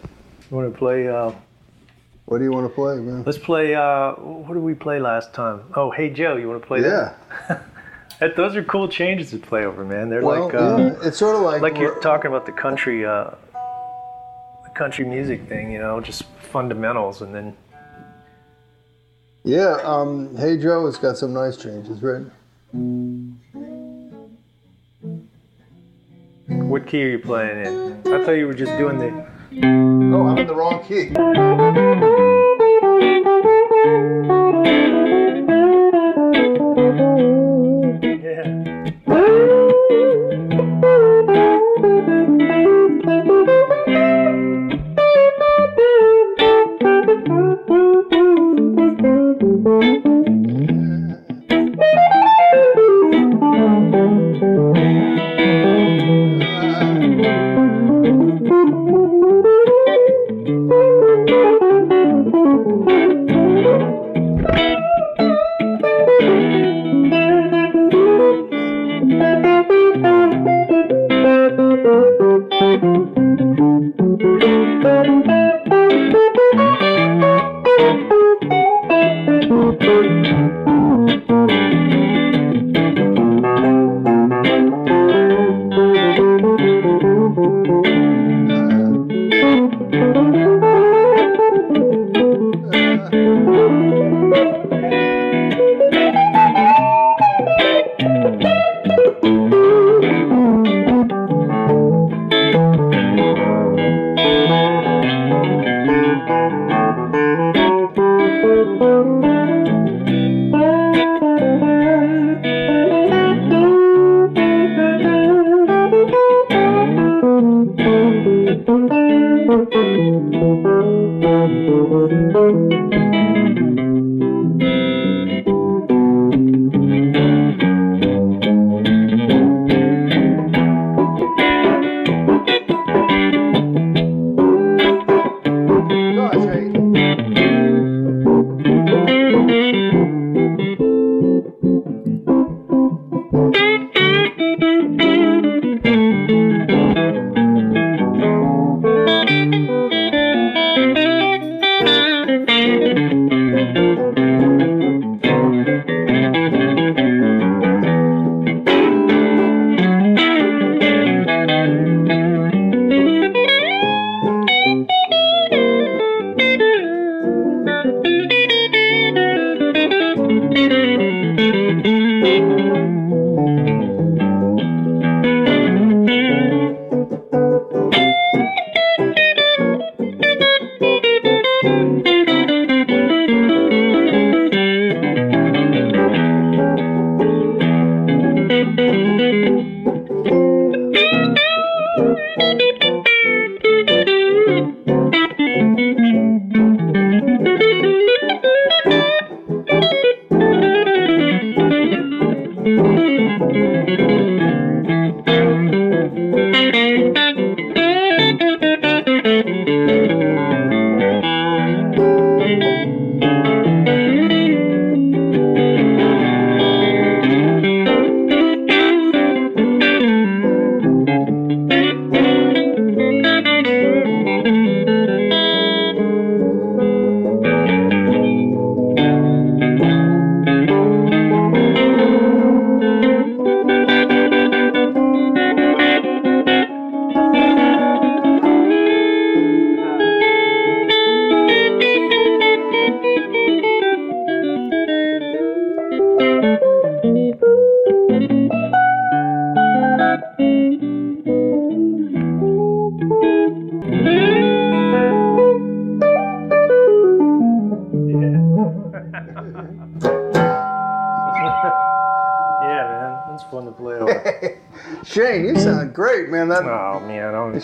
[0.51, 1.07] You want to play?
[1.09, 1.31] Uh,
[2.25, 3.22] What do you want to play, man?
[3.25, 3.77] let's play.
[3.77, 5.61] Uh, what did we play last time?
[5.77, 7.14] Oh, Hey Joe, you want to play Yeah.
[7.49, 7.62] that?
[8.18, 10.09] That, those are cool changes to play over, man.
[10.09, 12.53] They're Well, like uh, yeah, it's sort of like like you're we're- talking about the
[12.53, 13.31] country, uh,
[14.64, 15.70] the country music thing.
[15.70, 17.55] You know, just fundamentals, and then
[19.46, 22.26] Yeah, um, Hey Joe it's got some nice changes, right?
[26.68, 28.12] what key are you playing in?
[28.12, 29.06] I thought you were just doing the.
[30.16, 31.12] Oh, I'm in the wrong key.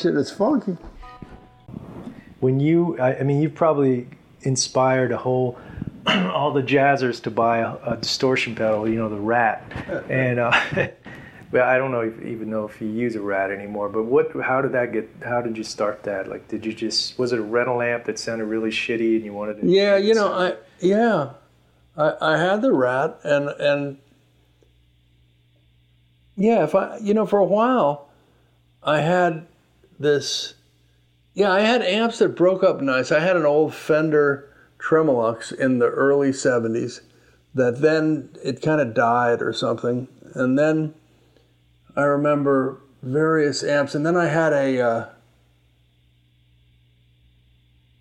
[0.02, 0.76] Shit is funky.
[2.40, 4.08] when you, I, I mean, you've probably
[4.42, 5.58] inspired a whole,
[6.06, 8.88] all the jazzers to buy a, a distortion pedal.
[8.88, 9.64] You know, the Rat,
[10.10, 10.60] and uh,
[11.52, 13.88] well, I don't know if, even know if you use a Rat anymore.
[13.88, 15.08] But what, how did that get?
[15.24, 16.28] How did you start that?
[16.28, 19.32] Like, did you just was it a rental amp that sounded really shitty and you
[19.32, 19.68] wanted to?
[19.68, 21.34] Yeah, you know, I yeah,
[21.96, 23.98] I, I had the rat, and and
[26.36, 28.08] yeah, if I you know for a while,
[28.82, 29.46] I had
[30.02, 30.54] this.
[31.34, 33.10] Yeah, I had amps that broke up nice.
[33.10, 37.00] I had an old Fender Tremolux in the early '70s
[37.54, 40.94] that then it kind of died or something, and then
[41.96, 44.80] I remember various amps, and then I had a.
[44.80, 45.06] Uh,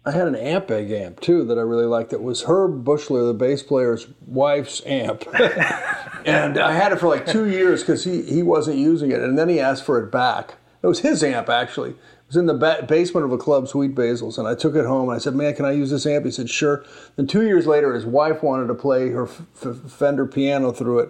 [0.04, 2.12] I had an Ampeg amp too that I really liked.
[2.12, 5.24] It was Herb Bushler, the bass player's wife's amp,
[6.26, 9.38] and I had it for like two years because he he wasn't using it, and
[9.38, 10.56] then he asked for it back.
[10.84, 11.92] It was his amp actually.
[11.92, 14.86] It was in the ba- basement of a club, Sweet Basil's, and I took it
[14.86, 15.10] home.
[15.10, 16.84] and I said, "Man, can I use this amp?" He said, "Sure."
[17.16, 21.00] Then two years later, his wife wanted to play her f- f- Fender piano through
[21.00, 21.10] it,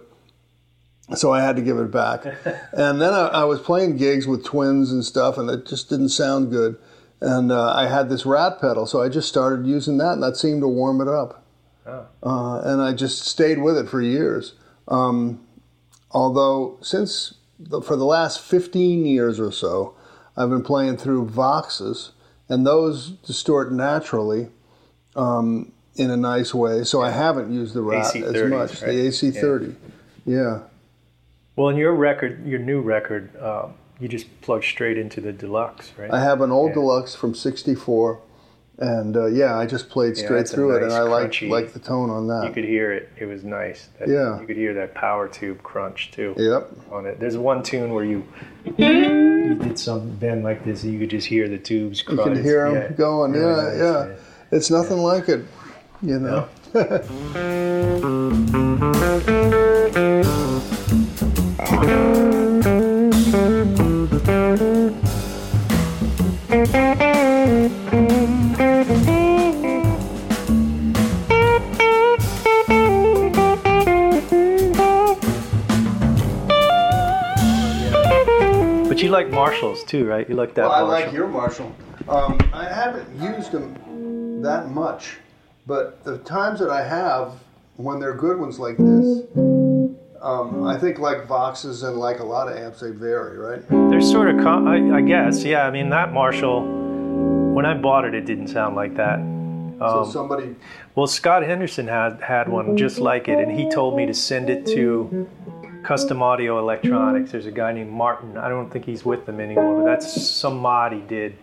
[1.16, 2.26] so I had to give it back.
[2.74, 6.10] and then I, I was playing gigs with twins and stuff, and it just didn't
[6.10, 6.78] sound good.
[7.22, 10.38] And uh, I had this rat pedal, so I just started using that, and that
[10.38, 11.44] seemed to warm it up.
[12.24, 14.54] Uh, and I just stayed with it for years.
[14.88, 15.46] Um,
[16.10, 17.36] although since
[17.84, 19.96] for the last 15 years or so,
[20.38, 22.12] I've been playing through Voxes,
[22.50, 24.50] and those distort naturally
[25.16, 26.84] um, in a nice way.
[26.84, 28.82] So I haven't used the rat as AC30s, much.
[28.82, 28.88] right?
[28.92, 29.76] The AC30,
[30.26, 30.60] yeah.
[31.56, 35.92] Well, in your record, your new record, um, you just plug straight into the deluxe,
[35.98, 36.10] right?
[36.12, 36.76] I have an old Yeah.
[36.76, 38.20] deluxe from '64,
[38.80, 42.10] and uh, yeah, I just played straight through it, and I like like the tone
[42.10, 42.46] on that.
[42.48, 43.10] You could hear it.
[43.18, 43.90] It was nice.
[44.00, 44.40] That, Yeah.
[44.40, 46.72] You could hear that power tube crunch too Yep.
[46.92, 47.20] on it.
[47.20, 48.24] There's one tune where you
[48.78, 52.34] you did some bend like this, and you could just hear the tubes You crunch.
[52.36, 52.92] can hear them Yeah.
[52.98, 53.32] going.
[53.34, 55.46] Really yeah, nice, yeah, It's nothing like it,
[56.02, 56.48] you know.
[79.02, 80.30] But you like Marshalls too, right?
[80.30, 81.06] You like that Well, I Marshall?
[81.08, 81.76] like your Marshall.
[82.08, 85.18] Um, I haven't used them that much,
[85.66, 87.34] but the times that I have,
[87.78, 89.24] when they're good ones like this,
[90.22, 93.68] um, I think like Voxes and like a lot of amps, they vary, right?
[93.90, 95.66] They're sort of, com- I, I guess, yeah.
[95.66, 96.62] I mean, that Marshall,
[97.56, 99.18] when I bought it, it didn't sound like that.
[99.80, 100.56] So Um, somebody,
[100.94, 104.48] Well, Scott Henderson had had one just like it, and he told me to send
[104.52, 105.28] it to
[105.84, 107.32] Custom Audio Electronics.
[107.32, 108.38] There's a guy named Martin.
[108.38, 111.38] I don't think he's with them anymore, but that's some mod he did,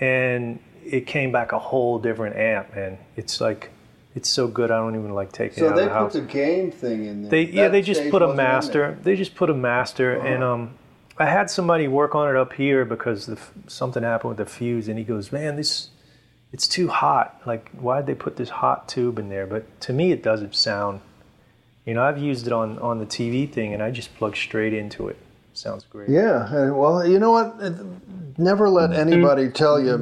[0.00, 2.98] and it came back a whole different amp, man.
[3.16, 3.70] It's like,
[4.14, 4.70] it's so good.
[4.70, 6.12] I don't even like taking it so out they of the put house.
[6.12, 7.30] the game thing in there.
[7.30, 8.84] They yeah, they just put a master.
[8.84, 9.00] Uh-huh.
[9.02, 10.74] They just put a master, and um,
[11.18, 14.88] I had somebody work on it up here because the, something happened with the fuse,
[14.88, 15.88] and he goes, "Man, this
[16.52, 17.40] it's too hot.
[17.46, 21.00] Like, why'd they put this hot tube in there?" But to me, it doesn't sound.
[21.84, 24.72] You know, I've used it on on the TV thing, and I just plug straight
[24.72, 25.16] into it.
[25.52, 26.08] Sounds great.
[26.08, 27.56] Yeah, well, you know what?
[28.38, 29.94] Never let anybody tell you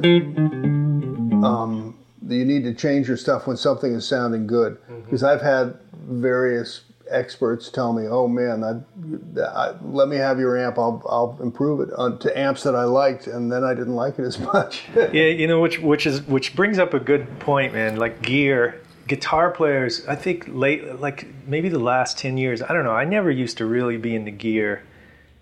[1.43, 4.77] um, that you need to change your stuff when something is sounding good.
[5.03, 5.77] Because I've had
[6.07, 10.79] various experts tell me, "Oh man, I, I, let me have your amp.
[10.79, 14.17] I'll I'll improve it on, to amps that I liked, and then I didn't like
[14.19, 17.73] it as much." Yeah, you know, which which is which brings up a good point,
[17.73, 17.97] man.
[17.97, 20.05] Like gear, guitar players.
[20.07, 22.61] I think late, like maybe the last ten years.
[22.61, 22.91] I don't know.
[22.91, 24.83] I never used to really be into gear,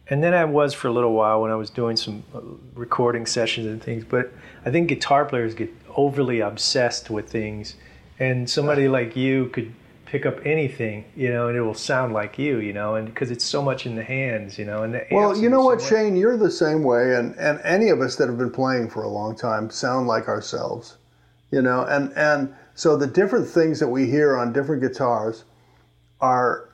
[0.07, 2.41] and then I was for a little while when I was doing some uh,
[2.73, 4.03] recording sessions and things.
[4.03, 4.31] But
[4.65, 7.75] I think guitar players get overly obsessed with things,
[8.19, 9.73] and somebody like you could
[10.11, 13.31] pick up anything, you know, and it will sound like you, you know, and because
[13.31, 14.83] it's so much in the hands, you know.
[14.83, 15.85] And the Well, you know what, way.
[15.85, 19.03] Shane, you're the same way, and, and any of us that have been playing for
[19.03, 20.97] a long time sound like ourselves,
[21.49, 25.43] you know, and and so the different things that we hear on different guitars
[26.19, 26.67] are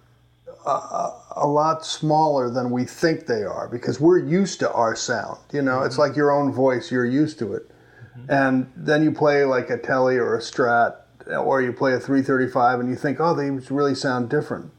[0.65, 4.95] a, a, a lot smaller than we think they are because we're used to our
[4.95, 5.81] sound, you know.
[5.81, 6.03] It's mm-hmm.
[6.03, 7.69] like your own voice; you're used to it,
[8.17, 8.31] mm-hmm.
[8.31, 10.95] and then you play like a Telly or a Strat,
[11.27, 14.71] or you play a 335, and you think, oh, they really sound different.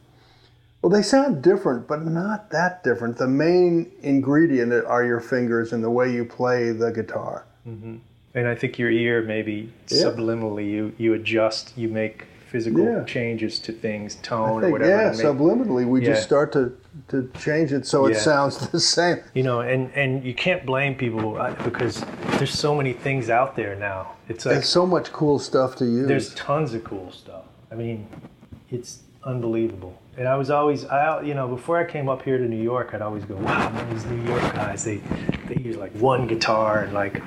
[0.80, 3.18] Well, they sound different, but not that different.
[3.18, 7.44] The main ingredient are your fingers and the way you play the guitar.
[7.66, 7.98] Mm-hmm.
[8.34, 10.04] And I think your ear maybe Yeah.
[10.04, 13.04] subliminally you you adjust, you make physical Yeah.
[13.04, 14.90] changes to things, tone or whatever.
[14.90, 16.12] yeah, make- subliminally, we Yeah.
[16.12, 16.72] just start to,
[17.08, 19.18] to change it so it sounds the same.
[19.34, 22.04] you know, and and you can't blame people uh, because
[22.38, 24.12] there's so many things out there now.
[24.28, 26.06] It's like There's so much cool stuff to use.
[26.08, 27.44] there's tons of cool stuff.
[27.72, 28.06] I mean,
[28.70, 29.94] it's unbelievable.
[30.16, 32.90] And I was always, I you know, before I came up here to New York,
[32.94, 35.00] I'd always go, wow, man, these New York guys, they
[35.48, 37.20] they use like one guitar and like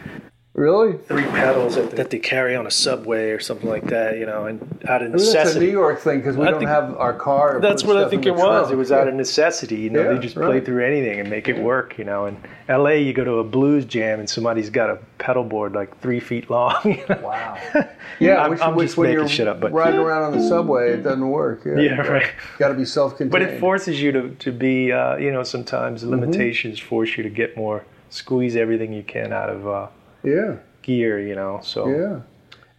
[0.53, 0.97] really?
[0.97, 4.45] three pedals that, that they carry on a subway or something like that, you know,
[4.45, 5.59] and out of I mean, that's a.
[5.59, 7.59] New York thing because we I don't think- have our car.
[7.61, 8.41] That's what I think it was.
[8.41, 8.71] trunk.
[8.71, 9.77] It was out of necessity.
[9.77, 11.97] You know, Yeah, they just play through anything and make it work.
[11.97, 12.37] You know, in
[12.67, 13.01] L.A.
[13.01, 16.49] you go to a blues jam and somebody's got a pedal board like three feet
[16.49, 16.99] long.
[17.21, 17.57] Wow.
[18.19, 20.31] Yeah, I'm- which, I'm which just when making you're shit up, but- riding around on
[20.37, 21.61] the subway, it doesn't work.
[21.65, 22.31] Yeah, Yeah, right.
[22.59, 23.31] Got to be self-contained.
[23.31, 24.91] but it forces you to to be.
[24.91, 26.11] Uh, you know, sometimes Mm-hmm.
[26.11, 29.87] limitations force you to get more, squeeze everything you can out of uh,
[30.23, 30.57] yeah.
[30.81, 31.19] gear.
[31.19, 32.21] You know, so Yeah,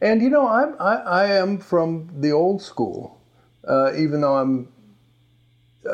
[0.01, 3.21] and you know, I'm I, I am from the old school,
[3.67, 4.69] uh, even though I'm.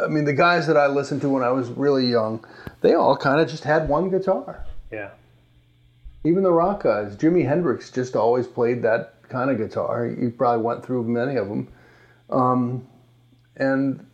[0.04, 2.44] I mean, the guys that I listened to when I was really young,
[2.82, 4.66] they all kind of just had one guitar.
[4.92, 5.10] yeah.
[6.24, 10.06] Even the rock guys, Jimi Hendrix just always played that kind of guitar.
[10.06, 11.68] He probably went through many of them,
[12.28, 12.86] um,
[13.56, 14.04] and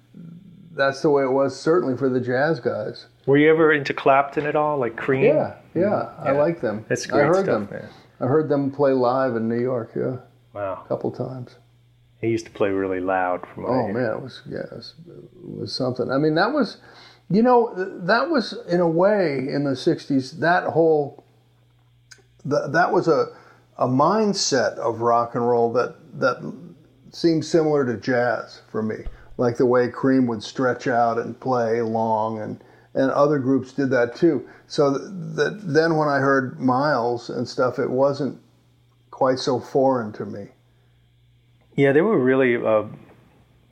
[0.72, 3.06] that's the way it was certainly for the jazz guys.
[3.26, 5.24] Were you ever into Clapton at all, like Cream?
[5.24, 6.84] Yeah, yeah, I like them.
[6.88, 7.80] That's great I heard stuff, them.
[7.80, 7.88] man.
[8.20, 9.92] I heard them play live in New York.
[9.96, 10.18] Yeah,
[10.52, 10.82] Wow.
[10.84, 11.56] a couple times.
[12.20, 15.58] He used to play really loud from Oh man, it was yeah, it was, it
[15.58, 16.10] was something.
[16.10, 16.78] I mean, that was,
[17.28, 20.38] you know, that was in a way in the '60s.
[20.40, 21.24] That whole,
[22.44, 23.26] that that was a,
[23.76, 26.36] a mindset of rock and roll that that
[27.10, 29.04] seemed similar to jazz for me.
[29.36, 32.62] Like the way Cream would stretch out and play long, and
[32.94, 34.48] and other groups did that too.
[34.66, 38.40] So that, then when I heard Miles and stuff, it wasn't
[39.10, 40.48] quite so foreign to me.
[41.76, 42.56] Yeah, they were really.
[42.56, 42.84] Uh,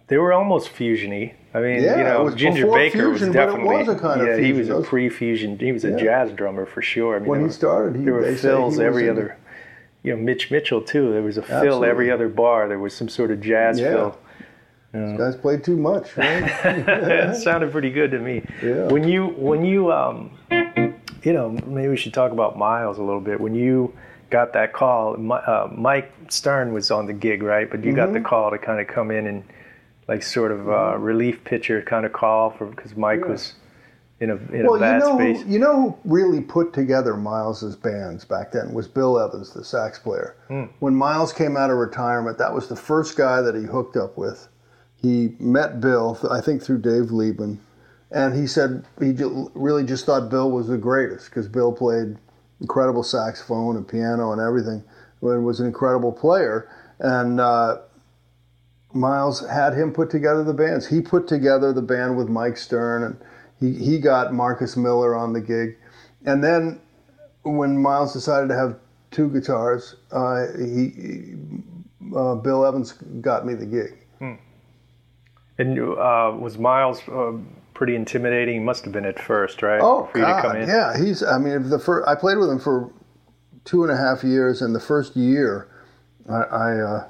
[0.08, 1.34] they were almost fusiony.
[1.54, 3.76] I mean, Yeah, you know, Ginger Baker fusion, was definitely.
[3.76, 5.58] was a kind of yeah, he was a pre-fusion.
[5.58, 5.96] He was a Yeah.
[5.96, 7.16] jazz drummer for sure.
[7.16, 9.36] I mean, When he started, he there were fills every other.
[10.02, 11.12] You know, Mitch Mitchell too.
[11.12, 11.88] There was a fill Absolutely.
[11.88, 12.68] every other bar.
[12.68, 13.90] There was some sort of jazz Yeah.
[13.90, 14.18] fill.
[14.92, 16.42] These guys played too much, right?
[16.64, 18.44] it sounded pretty good to me.
[18.62, 18.88] Yeah.
[18.88, 20.30] When you when you um,
[21.22, 23.40] you know, maybe we should talk about Miles a little bit.
[23.40, 23.94] When you
[24.30, 27.70] got that call, uh, Mike Stern was on the gig, right?
[27.70, 28.26] But you got the Mm-hmm.
[28.26, 29.44] call to kind of come in and
[30.08, 33.28] like sort of uh, relief pitcher kind of call for because Mike Yeah.
[33.32, 33.54] was
[34.20, 35.42] in a in Well, a bad you know, space.
[35.42, 39.64] who, you know who really put together Miles's bands back then was Bill Evans, the
[39.64, 40.36] sax player.
[40.48, 40.64] Hmm.
[40.80, 44.18] When Miles came out of retirement, that was the first guy that he hooked up
[44.18, 44.48] with.
[45.02, 47.58] He met Bill, I think, through Dave Liebman,
[48.10, 49.12] and he said he
[49.54, 52.16] really just thought Bill was the greatest because Bill played
[52.60, 54.84] incredible saxophone and piano and everything,
[55.20, 56.68] and was an incredible player.
[57.00, 57.78] And uh,
[58.92, 60.86] Miles had him put together the bands.
[60.86, 63.16] He put together the band with Mike Stern, and
[63.58, 65.76] he, he got Marcus Miller on the gig.
[66.24, 66.80] And then
[67.42, 68.78] when Miles decided to have
[69.10, 71.34] two guitars, uh, he
[72.14, 74.01] uh, Bill Evans got me the gig.
[75.62, 77.32] And uh, was Miles uh,
[77.74, 78.54] pretty intimidating?
[78.54, 79.80] He must have been at first, right?
[79.80, 80.68] Oh for you to come God, in.
[80.68, 80.96] yeah.
[80.98, 81.22] He's.
[81.22, 82.92] I mean, the first I played with him for
[83.64, 85.68] two and a half years, and the first year,
[86.28, 87.08] I I, uh,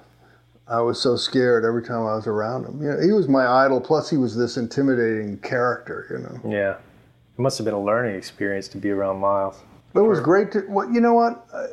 [0.69, 2.83] I was so scared every time I was around him.
[2.83, 3.81] You know, he was my idol.
[3.81, 6.07] Plus, he was this intimidating character.
[6.11, 6.57] You know.
[6.57, 6.75] Yeah.
[6.75, 9.63] It must have been a learning experience to be around Miles.
[9.95, 10.65] It was great to.
[10.69, 11.47] Well, you know what?
[11.53, 11.67] Uh,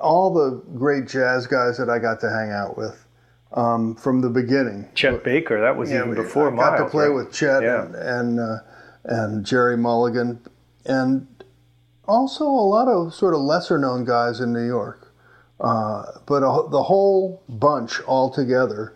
[0.00, 3.06] All the great jazz guys that I got to hang out with
[3.54, 4.88] um, from the beginning.
[4.94, 6.80] Chet Baker, that was even before I got Miles.
[6.80, 7.14] to play right?
[7.14, 7.84] with Chet Yeah.
[7.84, 8.56] and and, uh,
[9.04, 10.40] and Gerry Mulligan,
[10.86, 11.26] and
[12.06, 15.12] also a lot of sort of lesser known guys in New York.
[15.60, 18.94] Uh, but a, the whole bunch all together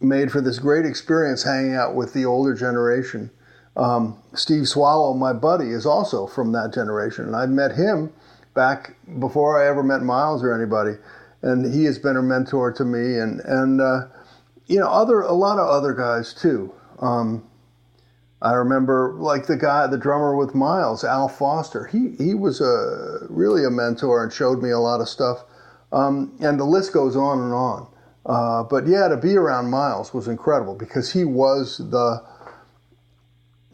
[0.00, 3.30] made for this great experience hanging out with the older generation.
[3.76, 8.12] Um, Steve Swallow, my buddy, is also from that generation, and I'd met him
[8.52, 10.98] back before I ever met Miles or anybody,
[11.42, 14.06] and he has been a mentor to me, and and uh,
[14.66, 16.72] you know other a lot of other guys too.
[17.00, 17.44] Um,
[18.40, 21.86] I remember like the guy, the drummer with Miles, Al Foster.
[21.86, 25.44] He he was a really a mentor and showed me a lot of stuff,
[25.92, 27.88] um, and the list goes on and on.
[28.24, 32.22] Uh, but yeah, to be around Miles was incredible because he was the.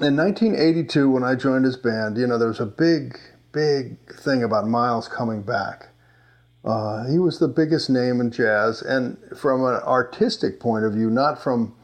[0.00, 3.18] In 1982, when I joined his band, you know there was a big,
[3.52, 5.88] big thing about Miles coming back.
[6.68, 11.08] Uh, he was the biggest name in jazz, and from an artistic point of view,
[11.10, 11.74] not from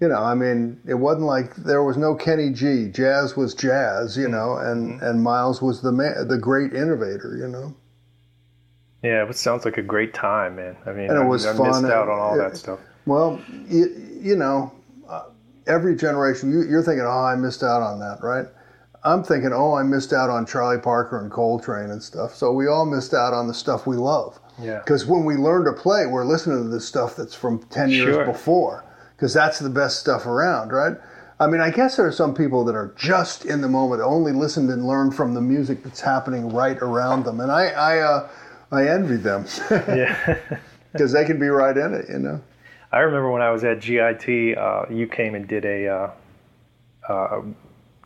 [0.00, 2.86] you know, I mean, it wasn't like there was no Kenny G.
[2.88, 7.48] Jazz was jazz, you know, and and Miles was the man, the great innovator, you
[7.48, 7.74] know.
[9.02, 10.76] Yeah, it sounds like a great time, man.
[10.86, 11.68] I mean, And it I, was I fun.
[11.68, 12.80] missed out on all It- that stuff.
[13.06, 13.86] Well, you,
[14.20, 14.70] you know,
[15.08, 15.22] uh,
[15.66, 18.44] every generation, you, you're thinking, oh, I missed out on that, right?
[19.08, 22.34] I'm thinking, oh, I missed out on Charlie Parker and Coltrane and stuff.
[22.34, 24.38] So we all missed out on the stuff we love.
[24.60, 24.78] Yeah.
[24.80, 28.14] Because when we learn to play, we're listening to the stuff that's from 10 years
[28.16, 28.24] Sure.
[28.26, 28.84] before,
[29.16, 30.96] because that's the best stuff around, right?
[31.40, 34.32] I mean, I guess there are some people that are just in the moment, only
[34.32, 37.40] listened and learned from the music that's happening right around them.
[37.40, 38.28] And I, I, uh,
[38.72, 40.36] I envy them Yeah.
[40.92, 42.40] because they can be right in it, you know?
[42.90, 46.10] I remember when I was at GIT, uh, you came and did a, uh,
[47.08, 47.42] uh,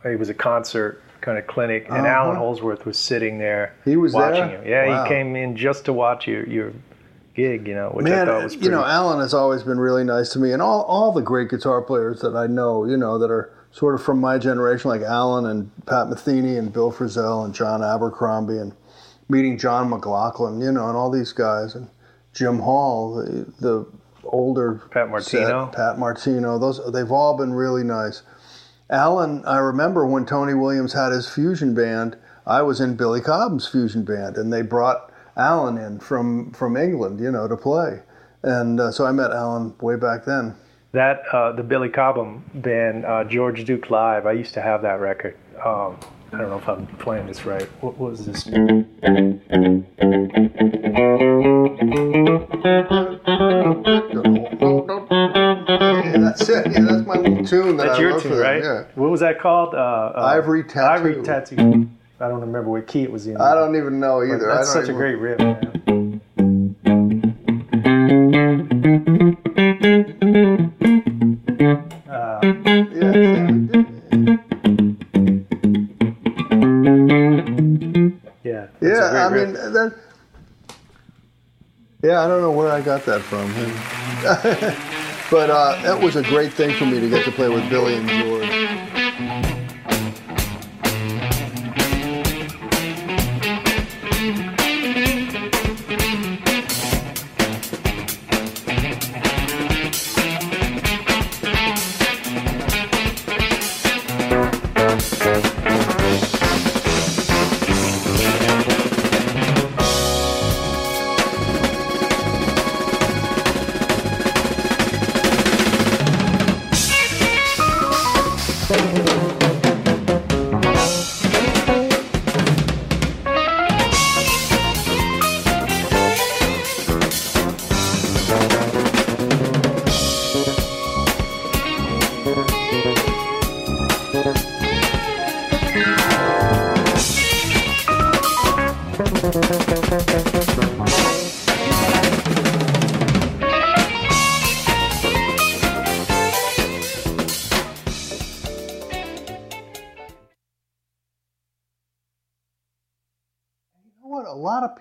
[0.04, 2.06] it was a concert kind of clinic, and Uh-huh.
[2.06, 4.64] Allan Holdsworth was sitting there He was watching there?
[4.64, 4.70] you.
[4.70, 5.02] Yeah, Wow.
[5.04, 6.72] he came in just to watch your, your
[7.34, 9.78] gig, you know, which Man, I thought was pretty you know, Allan has always been
[9.78, 12.96] really nice to me, and all, all the great guitar players that I know, you
[12.96, 16.92] know, that are sort of from my generation, like Allan and Pat Metheny and Bill
[16.92, 18.72] Frisell and John Abercrombie, and
[19.28, 21.88] meeting John McLaughlin, you know, and all these guys, and
[22.34, 23.86] Jim Hall, the, the
[24.24, 25.66] older Pat Martino.
[25.66, 26.58] set, Pat Martino.
[26.58, 28.22] Those they've all been really nice.
[28.90, 32.16] Allan, I remember when Tony Williams had his fusion band,
[32.46, 37.20] I was in Billy Cobham's fusion band, and they brought Allan in from from England,
[37.20, 38.00] you know, to play,
[38.42, 40.54] and uh, so I met Allan way back then.
[40.92, 44.26] That uh, the Billy Cobham band, uh, George Duke Live.
[44.26, 45.36] I used to have that record.
[45.64, 45.96] Um,
[46.32, 47.68] I don't know if I'm playing this right.
[47.80, 48.48] What, what was this?
[56.38, 56.72] That's it.
[56.72, 58.62] Yeah, that's my little tune that That's I your tune, right?
[58.62, 58.84] Yeah.
[58.94, 59.74] What was that called?
[59.74, 59.78] Uh,
[60.16, 60.80] uh, Ivory Tattoo.
[60.80, 61.88] Ivory Tattoo.
[62.20, 63.36] I don't remember what key it was in.
[63.36, 64.46] I don't even know either.
[64.46, 65.38] That's I don't such a great riff.
[65.38, 66.20] Man.
[72.08, 72.40] Uh,
[78.44, 79.12] Yeah, yeah.
[79.12, 79.26] yeah.
[79.26, 79.94] I mean that.
[82.02, 83.48] Yeah, I don't know where I got that from.
[85.32, 87.96] but uh, that was a great thing for me to get to play with Billy
[87.96, 88.41] and George.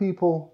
[0.02, 0.52] People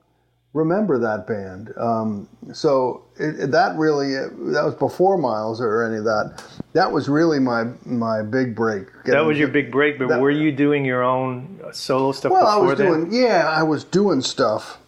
[0.54, 1.74] remember that band.
[1.78, 6.44] Um, so it, it- that really that was before Miles or any of that.
[6.74, 8.88] That was really my my big break.
[9.06, 12.46] That was your big break, but That- were you doing your own solo stuff Well,
[12.46, 14.80] I was doing yeah, I was doing stuff.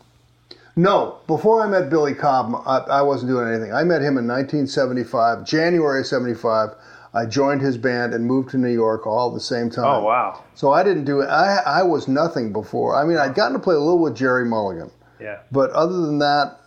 [0.76, 3.74] No, before I met Billy Cobb, I, I wasn't doing anything.
[3.74, 6.70] I met him in 1975, January '75.
[7.14, 9.86] I joined his band and moved to New York all at the same time.
[9.86, 11.28] oh wow, So I didn't do it.
[11.28, 12.96] I I was nothing before.
[12.96, 14.92] I mean, I'd gotten to play a little with Gerry Mulligan.
[15.20, 15.40] yeah.
[15.52, 16.60] But other than that,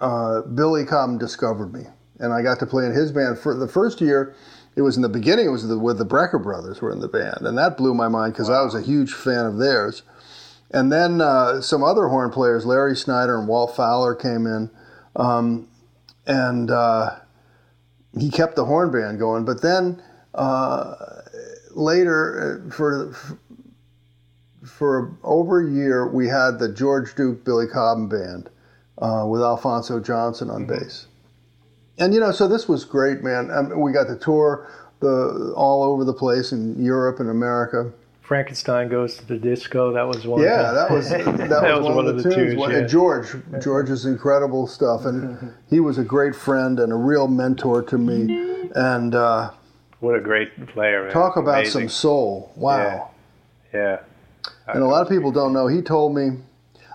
[0.00, 1.84] uh, Billy Cobb discovered me,
[2.18, 4.34] and I got to play in his band for the first year.
[4.76, 5.46] It was in the beginning.
[5.46, 8.08] It was the, with the Brecker brothers were in the band, and that blew my
[8.08, 10.02] mind because I was a huge fan of theirs.
[10.72, 14.70] And then uh, some other horn players, Larry Schneider and Walt Fowler, came in,
[15.14, 15.68] um,
[16.26, 17.20] and uh,
[18.18, 19.44] he kept the horn band going.
[19.44, 20.02] But then
[20.34, 20.94] uh,
[21.70, 23.14] later, uh, for
[24.64, 28.50] for over a year, we had the George Duke Billy Cobham band
[28.98, 31.06] uh, with Alphonso Johnson on bass.
[31.98, 33.50] And you know, so this was great, man.
[33.50, 34.68] Um, we got to tour
[35.00, 37.92] the all over the place in Europe and America.
[38.24, 39.92] Frankenstein goes to the disco.
[39.92, 40.42] That was one.
[40.42, 42.34] Yeah, of that the, was that, was, one, of the, tunes.
[42.34, 42.78] tunes, yeah.
[42.78, 47.82] And George, George's incredible stuff, and he was a great friend and a real mentor
[47.82, 48.70] to me.
[48.74, 49.50] And uh,
[50.00, 51.04] What a great player!
[51.04, 51.12] Man.
[51.12, 51.82] talk about Amazing.
[51.82, 52.52] some soul.
[52.56, 53.10] Wow.
[53.74, 54.00] Yeah.
[54.68, 55.66] And a lot of people don't know.
[55.66, 56.38] He told me,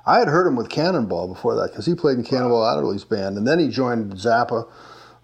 [0.07, 3.37] I had heard him with Cannonball before that because he played in Cannonball Adderley's band,
[3.37, 4.67] and then he joined Zappa.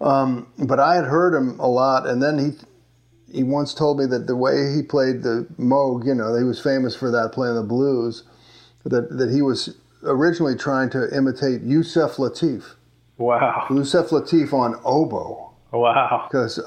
[0.00, 2.52] Um, but I had heard him a lot, and then he
[3.36, 6.60] he once told me that the way he played the Moog, you know, he was
[6.60, 8.24] famous for that playing the blues,
[8.84, 12.74] that that he was originally trying to imitate Yusef Lateef,
[13.18, 13.66] Wow.
[13.70, 16.26] Yusef Lateef on oboe Wow.
[16.28, 16.58] because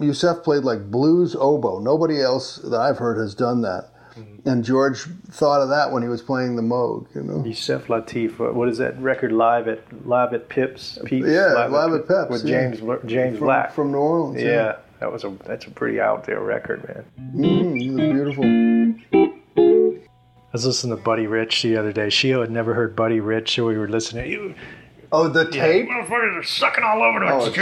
[0.00, 1.78] Yusef played like blues oboe.
[1.80, 3.88] Nobody else that I've heard has done that.
[4.16, 4.46] Mm-hmm.
[4.48, 7.42] And George thought of that when he was playing the Moog, you know.
[7.46, 8.38] Yusef Lateef.
[8.40, 9.32] uh, What is that record?
[9.32, 10.98] Live at Live at Pips.
[11.06, 12.70] Peeps, Yeah, Live at Pips with yeah.
[12.70, 13.72] James James From, Black.
[13.72, 14.42] from New Orleans.
[14.42, 14.76] yeah.
[15.02, 17.04] That was a that's a pretty out there record, man.
[17.34, 18.44] Mm, he was beautiful.
[19.14, 22.06] I was listening to Buddy Rich the other day.
[22.06, 24.30] Shio had never heard Buddy Rich, so we were listening.
[24.30, 24.54] You
[25.10, 25.88] Oh, the tape?
[25.88, 27.60] motherfuckers are sucking all over Oh, she,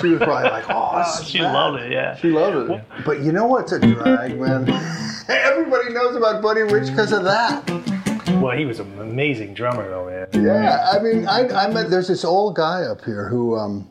[0.00, 1.52] she was probably like, oh, is She bad.
[1.54, 2.14] loved it, yeah.
[2.16, 2.84] She loved it.
[3.04, 4.68] But you know what's a drag, man?
[5.28, 7.68] Everybody knows about Buddy Rich because of that.
[8.42, 10.28] Well, he was an amazing drummer, though, man.
[10.44, 13.88] Yeah, I mean, I, I met there's this old guy up here who um,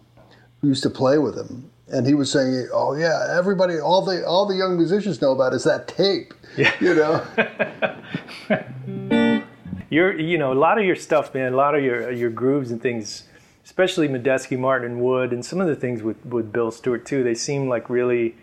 [0.61, 4.25] who used to play with him, and he was saying, "Oh yeah, everybody, all the
[4.25, 6.71] all the young musicians know about is that tape." Yeah.
[6.81, 7.23] You know,
[9.89, 11.51] You're, you know, a lot of your stuff, man.
[11.51, 13.23] A lot of your your grooves and things,
[13.65, 17.23] especially Medeski, Martin, and Wood, and some of the things with with Bill Stewart too.
[17.23, 18.35] They seem like really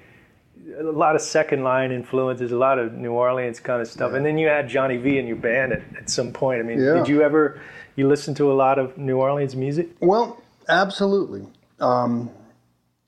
[0.78, 4.12] a lot of second line influences, a lot of New Orleans kind of stuff.
[4.12, 6.60] And then you had Johnny V in your band at, at some point.
[6.60, 6.94] I mean, Yeah.
[6.94, 7.58] did you ever
[7.96, 9.88] you listen to a lot of New Orleans music?
[10.00, 11.46] well, absolutely.
[11.80, 12.28] Um,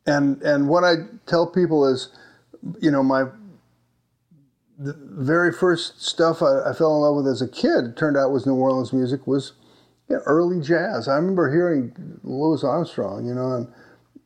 [0.06, 0.94] and and what I
[1.26, 2.08] tell people is,
[2.80, 3.24] you know, my
[4.78, 8.32] the very first stuff I, I fell in love with as a kid turned out
[8.32, 9.52] was New Orleans music was
[10.08, 11.06] you know, early jazz.
[11.06, 13.68] I remember hearing Louis Armstrong, you know, and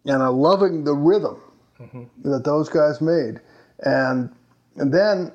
[0.06, 1.40] and I loving the rhythm
[1.80, 2.30] mm-hmm.
[2.30, 3.40] that those guys made,
[3.80, 4.30] and
[4.76, 5.32] and then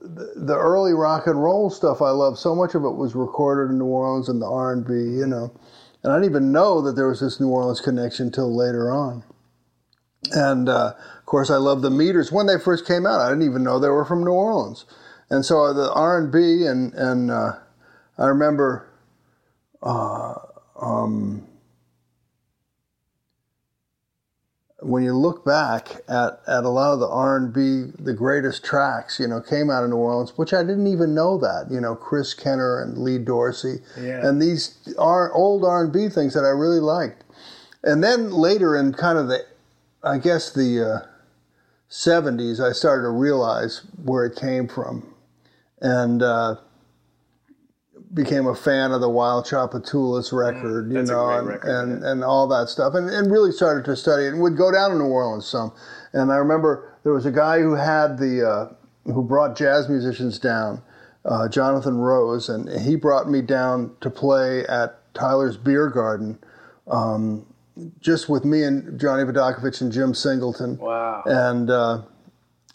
[0.00, 2.38] the, the early rock and roll stuff I loved.
[2.38, 5.26] So much of it was recorded in New Orleans and the R and B, you
[5.26, 5.52] know,
[6.02, 9.22] and I didn't even know that there was this New Orleans connection till later on.
[10.30, 12.30] And uh, of course, I love the Meters.
[12.30, 14.84] When they first came out, I didn't even know they were from New Orleans.
[15.30, 17.58] And so the R and B, and and uh,
[18.18, 18.86] I remember,
[19.82, 20.34] uh,
[20.80, 21.46] um,
[24.80, 28.64] when you look back at, at a lot of the R and B, the greatest
[28.64, 31.68] tracks, you know, came out of New Orleans, which I didn't even know that.
[31.70, 34.26] You know, Chris Kenner and Lee Dorsey, Yeah.
[34.26, 37.24] and these are old R and B things that I really liked.
[37.84, 39.44] And then later in kind of the,
[40.04, 41.06] I guess the uh,
[41.90, 45.14] 70s, I started to realize where it came from,
[45.80, 46.56] and uh,
[48.12, 52.04] became a fan of the Wild Tchoupitoulas record, you Mm, a know, and, record, and,
[52.04, 54.90] and all that stuff, and, and really started to study it, and would go down
[54.90, 55.72] to New Orleans some.
[56.12, 60.38] And I remember there was a guy who had the, uh, who brought jazz musicians
[60.38, 60.82] down,
[61.24, 66.38] uh, Jonathan Rose, and he brought me down to play at Tyler's Beer Garden.
[66.88, 67.46] Um,
[68.00, 70.78] just with me and Johnny Vidacovich and Jim Singleton.
[70.78, 71.22] Wow.
[71.26, 72.02] And uh,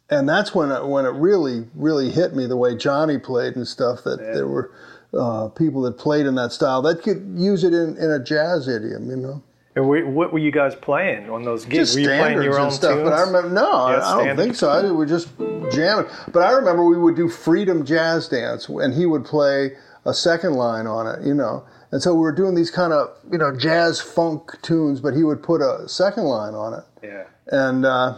[0.09, 3.67] and that's when it, when it really really hit me the way Johnny played and
[3.67, 4.71] stuff that there were
[5.13, 8.67] uh, people that played in that style that could use it in, in a jazz
[8.67, 9.43] idiom, you know.
[9.75, 11.93] And were, what were you guys playing on those gigs?
[11.93, 13.09] Just were you playing standards your own stuff, tunes?
[13.09, 14.69] but I remember no, I- Yeah, I don't think so.
[14.69, 15.29] I we just
[15.71, 16.09] jamming.
[16.33, 19.73] But I remember we would do Freedom Jazz Dance, and he would play
[20.05, 21.63] a second line on it, you know.
[21.91, 25.23] And so we were doing these kind of you know jazz funk tunes, but he
[25.23, 27.23] would put a second line on it Yeah.
[27.47, 28.17] and uh,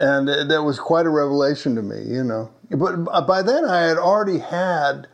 [0.00, 2.50] and that was quite a revelation to me, you know.
[2.70, 5.06] But by then, I had already had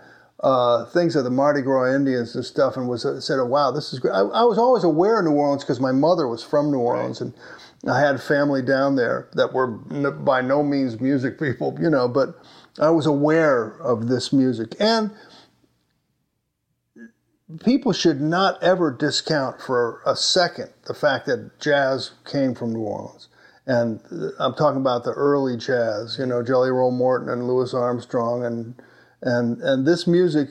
[0.42, 3.70] uh, things of the Mardi Gras Indians and stuff, and was uh, said, "Oh wow,
[3.70, 6.42] this is great." I, I was always aware of New Orleans because my mother was
[6.42, 7.34] from New Orleans, and
[7.86, 12.08] I had family down there that were n- by no means music people, you know.
[12.08, 12.34] But
[12.78, 15.10] I was aware of this music, and
[17.64, 22.80] people should not ever discount for a second the fact that jazz came from New
[22.80, 23.28] Orleans.
[23.66, 24.00] And
[24.38, 28.74] I'm talking about the early jazz, you know, Jelly Roll Morton and Louis Armstrong and
[29.22, 30.50] and and this music,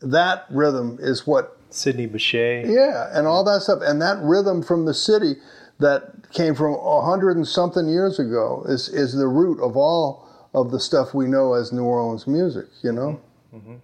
[0.00, 2.66] that rhythm is what Sidney Bechet.
[2.66, 5.36] yeah, and all that stuff, and that rhythm from the city
[5.80, 10.28] that came from a hundred and something years ago is is the root of all
[10.54, 12.66] of the stuff we know as New Orleans music.
[12.82, 13.20] You know,
[13.52, 13.56] mm-hmm.
[13.56, 13.74] Mm-hmm.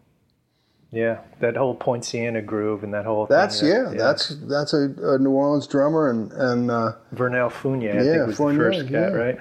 [0.93, 3.37] Yeah, that whole Poinciana groove and that whole thing.
[3.37, 6.71] that's that- yeah, that's that's a, a New Orleans drummer and and.
[6.71, 9.17] Uh, Vernell Fournier, I Yeah, think was Fournier, the first cat, yeah.
[9.17, 9.39] right?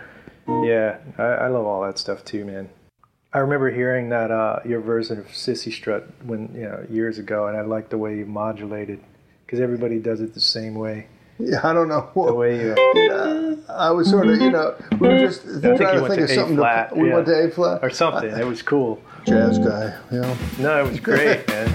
[0.48, 2.70] Yeah, I, I love all that stuff too, man.
[3.34, 7.48] I remember hearing that uh, your version of Cissy Strut when you know years ago,
[7.48, 9.00] and I like the way you modulated
[9.46, 11.08] because everybody does it the same way.
[11.40, 12.10] Yeah, I don't know.
[12.14, 15.78] What the way you, I was sort of, you know, we were just trying you
[15.78, 16.58] to think to of something.
[16.58, 17.16] flat, to, we yeah.
[17.16, 17.80] went to A flat.
[17.82, 18.30] or something.
[18.30, 19.02] It was cool.
[19.26, 20.38] Jazz guy, you know.
[20.60, 21.74] No, it was great, man.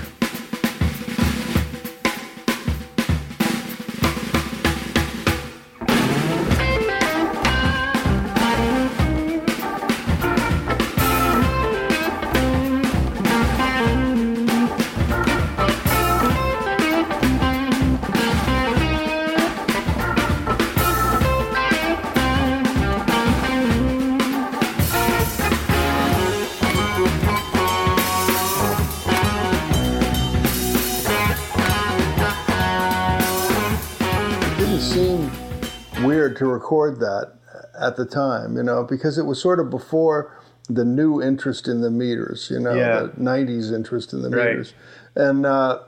[36.65, 37.33] Record that
[37.79, 40.33] at the time, you know, because it was sort of before
[40.71, 43.01] the new interest in the meters, you know, Yeah.
[43.01, 44.49] the 90s interest in the Right.
[44.51, 44.73] meters.
[45.15, 45.81] And uh,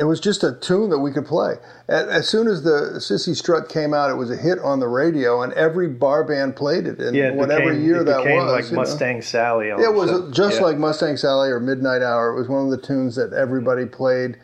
[0.00, 1.54] it was just a tune that we could play.
[1.88, 5.42] As soon as the Cissy Strut came out, it was a hit on the radio,
[5.42, 8.50] and every bar band played it in Yeah, it whatever became, year that was.
[8.50, 8.80] like you know.
[8.82, 9.70] Mustang Sally.
[9.70, 10.64] all It was just Yeah.
[10.66, 12.30] like Mustang Sally or Midnight Hour.
[12.30, 14.38] It was one of the tunes that everybody played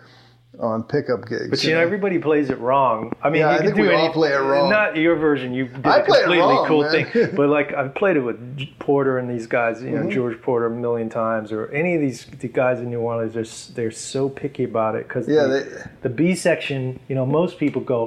[0.59, 1.49] on pickup gigs.
[1.51, 3.13] But you know, everybody plays it wrong.
[3.23, 4.71] I mean, Yeah, you I can think do we all any- play it wrong.
[4.71, 5.53] Not your version.
[5.53, 7.05] You did I a play it completely wrong, cool man.
[7.07, 7.31] thing.
[7.37, 8.39] But like, I've played it with
[8.79, 9.83] Porter and these guys.
[9.83, 10.11] You know, Mm-hmm.
[10.11, 13.35] George Porter a million times, or any of these the guys in New Orleans.
[13.35, 17.01] They're they're so picky about it because Yeah, the, they- the B section.
[17.09, 18.07] You know, most people go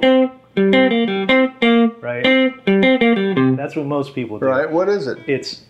[2.00, 2.24] right.
[3.56, 4.46] That's what most people do.
[4.46, 4.68] right?
[4.70, 5.18] What is it?
[5.28, 5.62] It's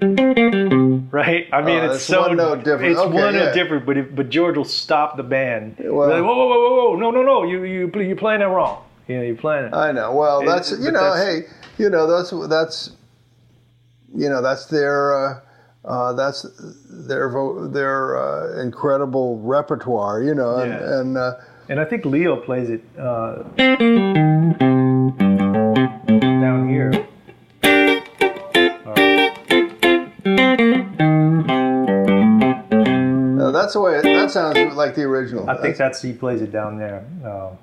[0.00, 1.46] right.
[1.52, 2.92] I mean, Oh, it's it's so one note different.
[2.92, 3.44] It's Okay, one yeah.
[3.46, 5.76] note different, but it, but George will stop the band.
[5.78, 8.46] Well- like, whoa, whoa, whoa, whoa, whoa, no, no, no, you you you're playing it
[8.46, 8.82] wrong.
[9.08, 9.74] You know, you're playing it.
[9.74, 10.12] I know.
[10.14, 11.42] Well, It- that's you know, that's- hey,
[11.78, 12.90] you know, that's that's
[14.14, 15.40] you know, that's their uh,
[15.84, 16.46] uh, that's
[17.08, 20.98] their vo- their uh, incredible repertoire, you know, and, Yeah.
[21.00, 21.32] and uh,
[21.68, 23.42] And I think Leo plays it uh,
[26.06, 26.92] down here.
[33.64, 33.96] That's the way.
[33.98, 35.48] It, that sounds like the original.
[35.48, 37.04] I think that's he plays it down there.
[37.24, 37.58] Um,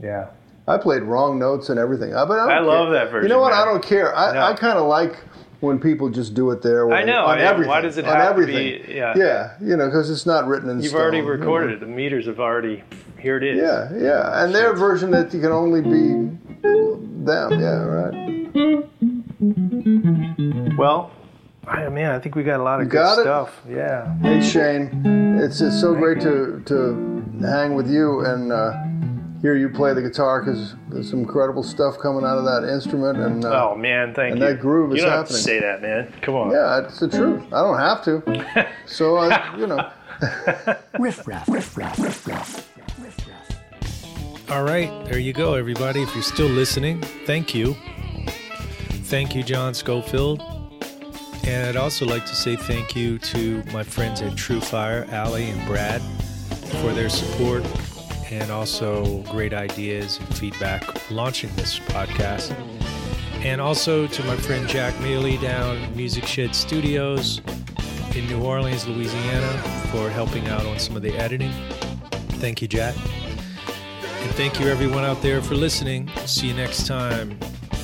[0.00, 0.26] yeah.
[0.66, 2.14] I played wrong notes and everything.
[2.14, 3.52] Uh, But I, I love that version, You know what?
[3.52, 3.62] man.
[3.62, 4.14] I don't care.
[4.14, 4.42] I, No.
[4.42, 5.16] I kind of like
[5.60, 6.98] when people just do it their way.
[6.98, 7.48] I know, On yeah.
[7.50, 7.70] everything.
[7.70, 9.14] Why does it on have to be- yeah.
[9.16, 9.54] Yeah.
[9.62, 11.30] You know, because it's not written in You've stone, already you know.
[11.30, 11.80] recorded it.
[11.80, 12.84] The meters have already.
[13.18, 13.56] Here it is.
[13.58, 16.30] Yeah, yeah, and their version that you can only be
[16.62, 17.58] them.
[17.58, 18.86] Yeah, right.
[20.78, 21.10] Well,
[21.68, 23.22] I, man, I think we got a lot of You good got it?
[23.22, 23.60] stuff.
[23.68, 24.16] Yeah.
[24.20, 28.72] Hey Shane, it's just so great to to hang with you and uh,
[29.42, 33.18] hear you play the guitar because there's some incredible stuff coming out of that instrument.
[33.18, 34.32] And uh, Oh man, thank you.
[34.34, 34.48] And you.
[34.56, 36.12] that groove you is don't have to say that, man.
[36.22, 36.50] Come on.
[36.50, 37.42] yeah, it's the truth.
[37.52, 38.66] I don't have to.
[38.86, 39.90] So I, you know.
[40.98, 46.02] Riff raff riff raff riff raff riff raff all right, there you go, everybody.
[46.02, 47.76] If you're still listening, thank you.
[49.04, 50.42] Thank you, John Scofield.
[51.44, 55.50] And I'd also like to say thank you to my friends at True Fire, Ali
[55.50, 56.02] and Brad,
[56.80, 57.64] for their support
[58.30, 62.52] and also great ideas and feedback launching this podcast.
[63.42, 67.40] And also to my friend Jack Miele down Music Shed Studios
[68.14, 69.58] in New Orleans, Louisiana,
[69.92, 71.52] for helping out on some of the editing.
[72.40, 72.94] Thank you, Jack.
[72.96, 76.10] And thank you, everyone out there, for listening.
[76.26, 77.38] See you next time.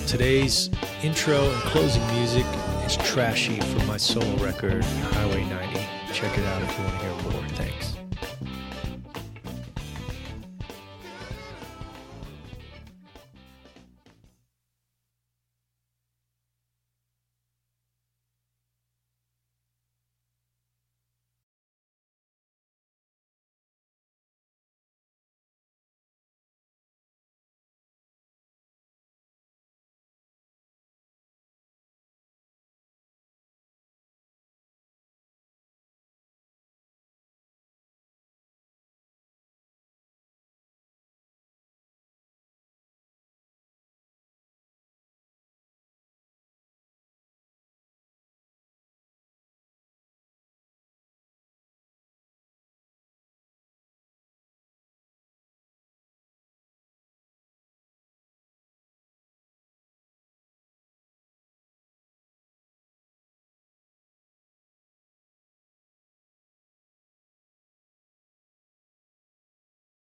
[0.07, 0.71] Today's
[1.03, 2.45] intro and closing music
[2.85, 5.81] is Trashy from my solo record, Highway 90.
[6.13, 7.49] Check it out if you want to hear more.
[7.51, 8.04] Thanks.